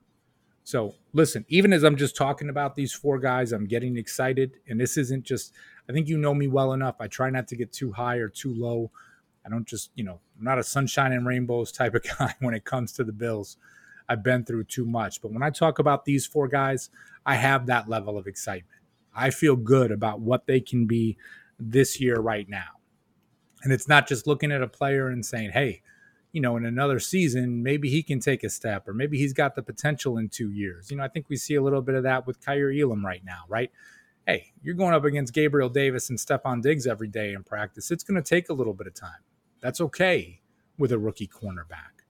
So 0.69 0.97
listen, 1.15 1.47
even 1.49 1.73
as 1.73 1.83
I'm 1.83 1.97
just 1.97 2.15
talking 2.15 2.51
about 2.51 2.77
these 2.77 2.93
four 2.93 3.19
guys, 3.19 3.53
I'm 3.53 3.65
getting 3.65 3.97
excited. 3.97 4.59
And 4.69 4.79
this 4.79 4.99
isn't 4.99 5.25
just, 5.25 5.55
I 5.89 5.95
think 5.95 6.09
you 6.09 6.19
know 6.19 6.35
me 6.35 6.47
well 6.47 6.75
enough. 6.75 6.97
I 7.01 7.07
try 7.07 7.31
not 7.31 7.49
to 7.49 7.57
get 7.57 7.73
too 7.73 7.91
high 7.91 8.17
or 8.17 8.29
too 8.29 8.53
low. 8.53 8.91
I 9.47 9.49
don't 9.49 9.67
just, 9.67 9.91
you 9.95 10.05
know, 10.05 10.21
I'm 10.39 10.45
not 10.45 10.59
a 10.59 10.63
sunshine 10.63 11.13
and 11.13 11.27
rainbows 11.27 11.73
type 11.73 11.95
of 11.95 12.03
guy 12.19 12.35
when 12.41 12.53
it 12.53 12.67
comes 12.67 12.93
to 12.93 13.05
the 13.05 13.15
Bills. 13.15 13.57
I've 14.11 14.23
been 14.23 14.45
through 14.45 14.65
too 14.65 14.85
much. 14.85 15.23
But 15.23 15.33
when 15.33 15.43
I 15.43 15.49
talk 15.49 15.79
about 15.79 16.05
these 16.05 16.27
four 16.27 16.49
guys, 16.49 16.91
I 17.25 17.37
have 17.37 17.65
that 17.69 17.89
level 17.89 18.19
of 18.19 18.27
excitement. 18.27 18.83
I 19.17 19.31
feel 19.31 19.57
good 19.57 19.91
about 19.91 20.21
what 20.21 20.47
they 20.47 20.61
can 20.61 20.85
be 20.85 21.17
this 21.59 21.99
year 21.99 22.17
right 22.21 22.47
now. 22.47 22.77
And 23.63 23.73
it's 23.73 23.89
not 23.89 24.07
just 24.07 24.27
looking 24.27 24.53
at 24.53 24.61
a 24.61 24.69
player 24.69 25.09
and 25.09 25.25
saying, 25.25 25.53
hey, 25.53 25.81
you 26.33 26.41
know, 26.41 26.57
in 26.57 26.65
another 26.65 26.99
season, 26.99 27.63
maybe 27.63 27.89
he 27.89 28.03
can 28.03 28.21
take 28.21 28.45
a 28.45 28.51
step 28.51 28.87
or 28.87 28.93
maybe 28.93 29.19
he's 29.19 29.33
got 29.33 29.55
the 29.55 29.63
potential 29.63 30.19
in 30.19 30.29
two 30.29 30.51
years. 30.51 30.91
You 30.91 30.99
know, 30.99 31.03
I 31.03 31.09
think 31.09 31.27
we 31.29 31.37
see 31.37 31.55
a 31.55 31.63
little 31.63 31.83
bit 31.83 31.95
of 31.95 32.03
that 32.03 32.27
with 32.27 32.45
Kaiir 32.45 32.71
Elam 32.71 33.05
right 33.05 33.25
now, 33.25 33.45
right? 33.49 33.71
Hey, 34.27 34.53
you're 34.63 34.75
going 34.75 34.95
up 34.95 35.05
against 35.05 35.33
Gabriel 35.33 35.71
Davis 35.71 36.11
and 36.11 36.19
Stefon 36.19 36.61
Diggs 36.61 36.87
every 36.87 37.09
day 37.09 37.33
in 37.33 37.45
practice. 37.45 37.91
It's 37.91 38.05
going 38.05 38.23
to 38.23 38.29
take 38.29 38.51
a 38.51 38.53
little 38.53 38.75
bit 38.75 38.87
of 38.87 38.95
time. 38.95 39.23
That's 39.61 39.81
okay 39.81 40.41
with 40.77 40.93
a 40.93 40.99
rookie 40.99 41.29
cornerback. 41.29 42.05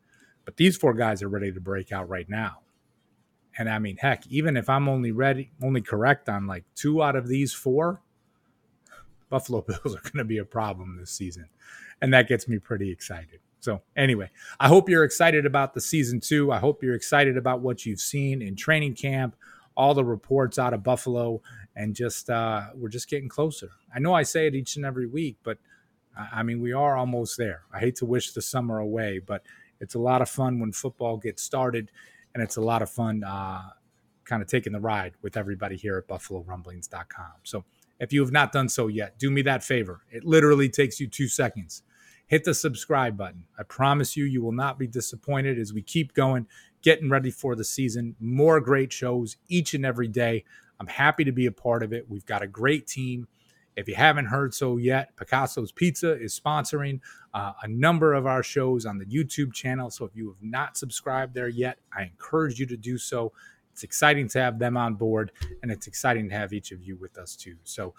But 0.44 0.56
these 0.56 0.76
four 0.76 0.94
guys 0.94 1.22
are 1.22 1.28
ready 1.28 1.52
to 1.52 1.60
break 1.60 1.92
out 1.92 2.08
right 2.08 2.28
now. 2.28 2.60
And 3.56 3.68
I 3.68 3.78
mean, 3.78 3.98
heck, 3.98 4.26
even 4.28 4.56
if 4.56 4.68
I'm 4.68 4.88
only 4.88 5.12
ready, 5.12 5.52
only 5.62 5.80
correct 5.80 6.28
on 6.28 6.46
like 6.46 6.64
two 6.74 7.02
out 7.02 7.16
of 7.16 7.28
these 7.28 7.52
four, 7.52 8.00
Buffalo 9.28 9.60
Bills 9.68 9.94
are 9.94 10.00
going 10.02 10.18
to 10.18 10.24
be 10.24 10.38
a 10.38 10.44
problem 10.44 10.96
this 10.98 11.10
season. 11.10 11.48
And 12.00 12.12
that 12.12 12.28
gets 12.28 12.48
me 12.48 12.58
pretty 12.58 12.90
excited. 12.90 13.40
So, 13.60 13.82
anyway, 13.96 14.30
I 14.60 14.68
hope 14.68 14.88
you're 14.88 15.04
excited 15.04 15.44
about 15.44 15.74
the 15.74 15.80
season 15.80 16.20
two. 16.20 16.52
I 16.52 16.58
hope 16.58 16.82
you're 16.82 16.94
excited 16.94 17.36
about 17.36 17.60
what 17.60 17.84
you've 17.84 18.00
seen 18.00 18.40
in 18.40 18.54
training 18.54 18.94
camp, 18.94 19.34
all 19.76 19.94
the 19.94 20.04
reports 20.04 20.58
out 20.58 20.72
of 20.72 20.82
Buffalo, 20.82 21.42
and 21.74 21.94
just 21.94 22.30
uh, 22.30 22.68
we're 22.74 22.88
just 22.88 23.08
getting 23.08 23.28
closer. 23.28 23.70
I 23.94 23.98
know 23.98 24.14
I 24.14 24.22
say 24.22 24.46
it 24.46 24.54
each 24.54 24.76
and 24.76 24.84
every 24.84 25.06
week, 25.06 25.38
but 25.42 25.58
I 26.32 26.42
mean, 26.42 26.60
we 26.60 26.72
are 26.72 26.96
almost 26.96 27.36
there. 27.36 27.62
I 27.72 27.78
hate 27.80 27.96
to 27.96 28.06
wish 28.06 28.32
the 28.32 28.42
summer 28.42 28.78
away, 28.78 29.20
but 29.20 29.42
it's 29.80 29.94
a 29.94 30.00
lot 30.00 30.22
of 30.22 30.28
fun 30.28 30.58
when 30.58 30.72
football 30.72 31.16
gets 31.16 31.42
started, 31.42 31.90
and 32.34 32.42
it's 32.42 32.56
a 32.56 32.60
lot 32.60 32.82
of 32.82 32.90
fun 32.90 33.24
uh, 33.24 33.62
kind 34.24 34.42
of 34.42 34.48
taking 34.48 34.72
the 34.72 34.80
ride 34.80 35.14
with 35.22 35.36
everybody 35.36 35.76
here 35.76 35.98
at 35.98 36.06
BuffaloRumblings.com. 36.08 37.32
So, 37.42 37.64
if 38.00 38.12
you 38.12 38.20
have 38.20 38.30
not 38.30 38.52
done 38.52 38.68
so 38.68 38.86
yet, 38.86 39.18
do 39.18 39.28
me 39.28 39.42
that 39.42 39.64
favor. 39.64 40.02
It 40.12 40.24
literally 40.24 40.68
takes 40.68 41.00
you 41.00 41.08
two 41.08 41.26
seconds 41.26 41.82
hit 42.28 42.44
the 42.44 42.54
subscribe 42.54 43.16
button. 43.16 43.44
I 43.58 43.64
promise 43.64 44.16
you, 44.16 44.24
you 44.24 44.42
will 44.42 44.52
not 44.52 44.78
be 44.78 44.86
disappointed 44.86 45.58
as 45.58 45.72
we 45.72 45.82
keep 45.82 46.14
going, 46.14 46.46
getting 46.82 47.10
ready 47.10 47.30
for 47.30 47.56
the 47.56 47.64
season. 47.64 48.14
More 48.20 48.60
great 48.60 48.92
shows 48.92 49.36
each 49.48 49.74
and 49.74 49.84
every 49.84 50.08
day. 50.08 50.44
I'm 50.78 50.86
happy 50.86 51.24
to 51.24 51.32
be 51.32 51.46
a 51.46 51.52
part 51.52 51.82
of 51.82 51.92
it. 51.92 52.08
We've 52.08 52.26
got 52.26 52.42
a 52.42 52.46
great 52.46 52.86
team. 52.86 53.26
If 53.76 53.88
you 53.88 53.94
haven't 53.94 54.26
heard 54.26 54.54
so 54.54 54.76
yet, 54.76 55.16
Picasso's 55.16 55.72
Pizza 55.72 56.20
is 56.20 56.38
sponsoring 56.38 57.00
uh, 57.32 57.52
a 57.62 57.68
number 57.68 58.12
of 58.12 58.26
our 58.26 58.42
shows 58.42 58.84
on 58.84 58.98
the 58.98 59.06
YouTube 59.06 59.52
channel. 59.52 59.90
So 59.90 60.04
if 60.04 60.14
you 60.14 60.28
have 60.28 60.42
not 60.42 60.76
subscribed 60.76 61.34
there 61.34 61.48
yet, 61.48 61.78
I 61.96 62.02
encourage 62.02 62.58
you 62.58 62.66
to 62.66 62.76
do 62.76 62.98
so. 62.98 63.32
It's 63.72 63.84
exciting 63.84 64.28
to 64.30 64.40
have 64.40 64.58
them 64.58 64.76
on 64.76 64.94
board, 64.94 65.30
and 65.62 65.70
it's 65.70 65.86
exciting 65.86 66.28
to 66.30 66.34
have 66.34 66.52
each 66.52 66.72
of 66.72 66.82
you 66.82 66.96
with 66.96 67.16
us 67.16 67.36
too. 67.36 67.54
So, 67.62 67.94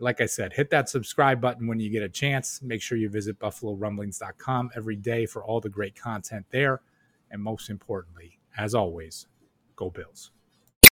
like 0.00 0.20
I 0.20 0.26
said, 0.26 0.52
hit 0.52 0.70
that 0.70 0.88
subscribe 0.88 1.40
button 1.40 1.66
when 1.66 1.78
you 1.78 1.90
get 1.90 2.02
a 2.02 2.08
chance. 2.08 2.60
Make 2.62 2.82
sure 2.82 2.98
you 2.98 3.08
visit 3.08 3.38
buffalorumblings.com 3.38 4.70
every 4.74 4.96
day 4.96 5.26
for 5.26 5.44
all 5.44 5.60
the 5.60 5.68
great 5.68 5.94
content 5.94 6.46
there. 6.50 6.80
And 7.30 7.42
most 7.42 7.70
importantly, 7.70 8.38
as 8.56 8.74
always, 8.74 9.26
go 9.76 9.90
Bills. 9.90 10.32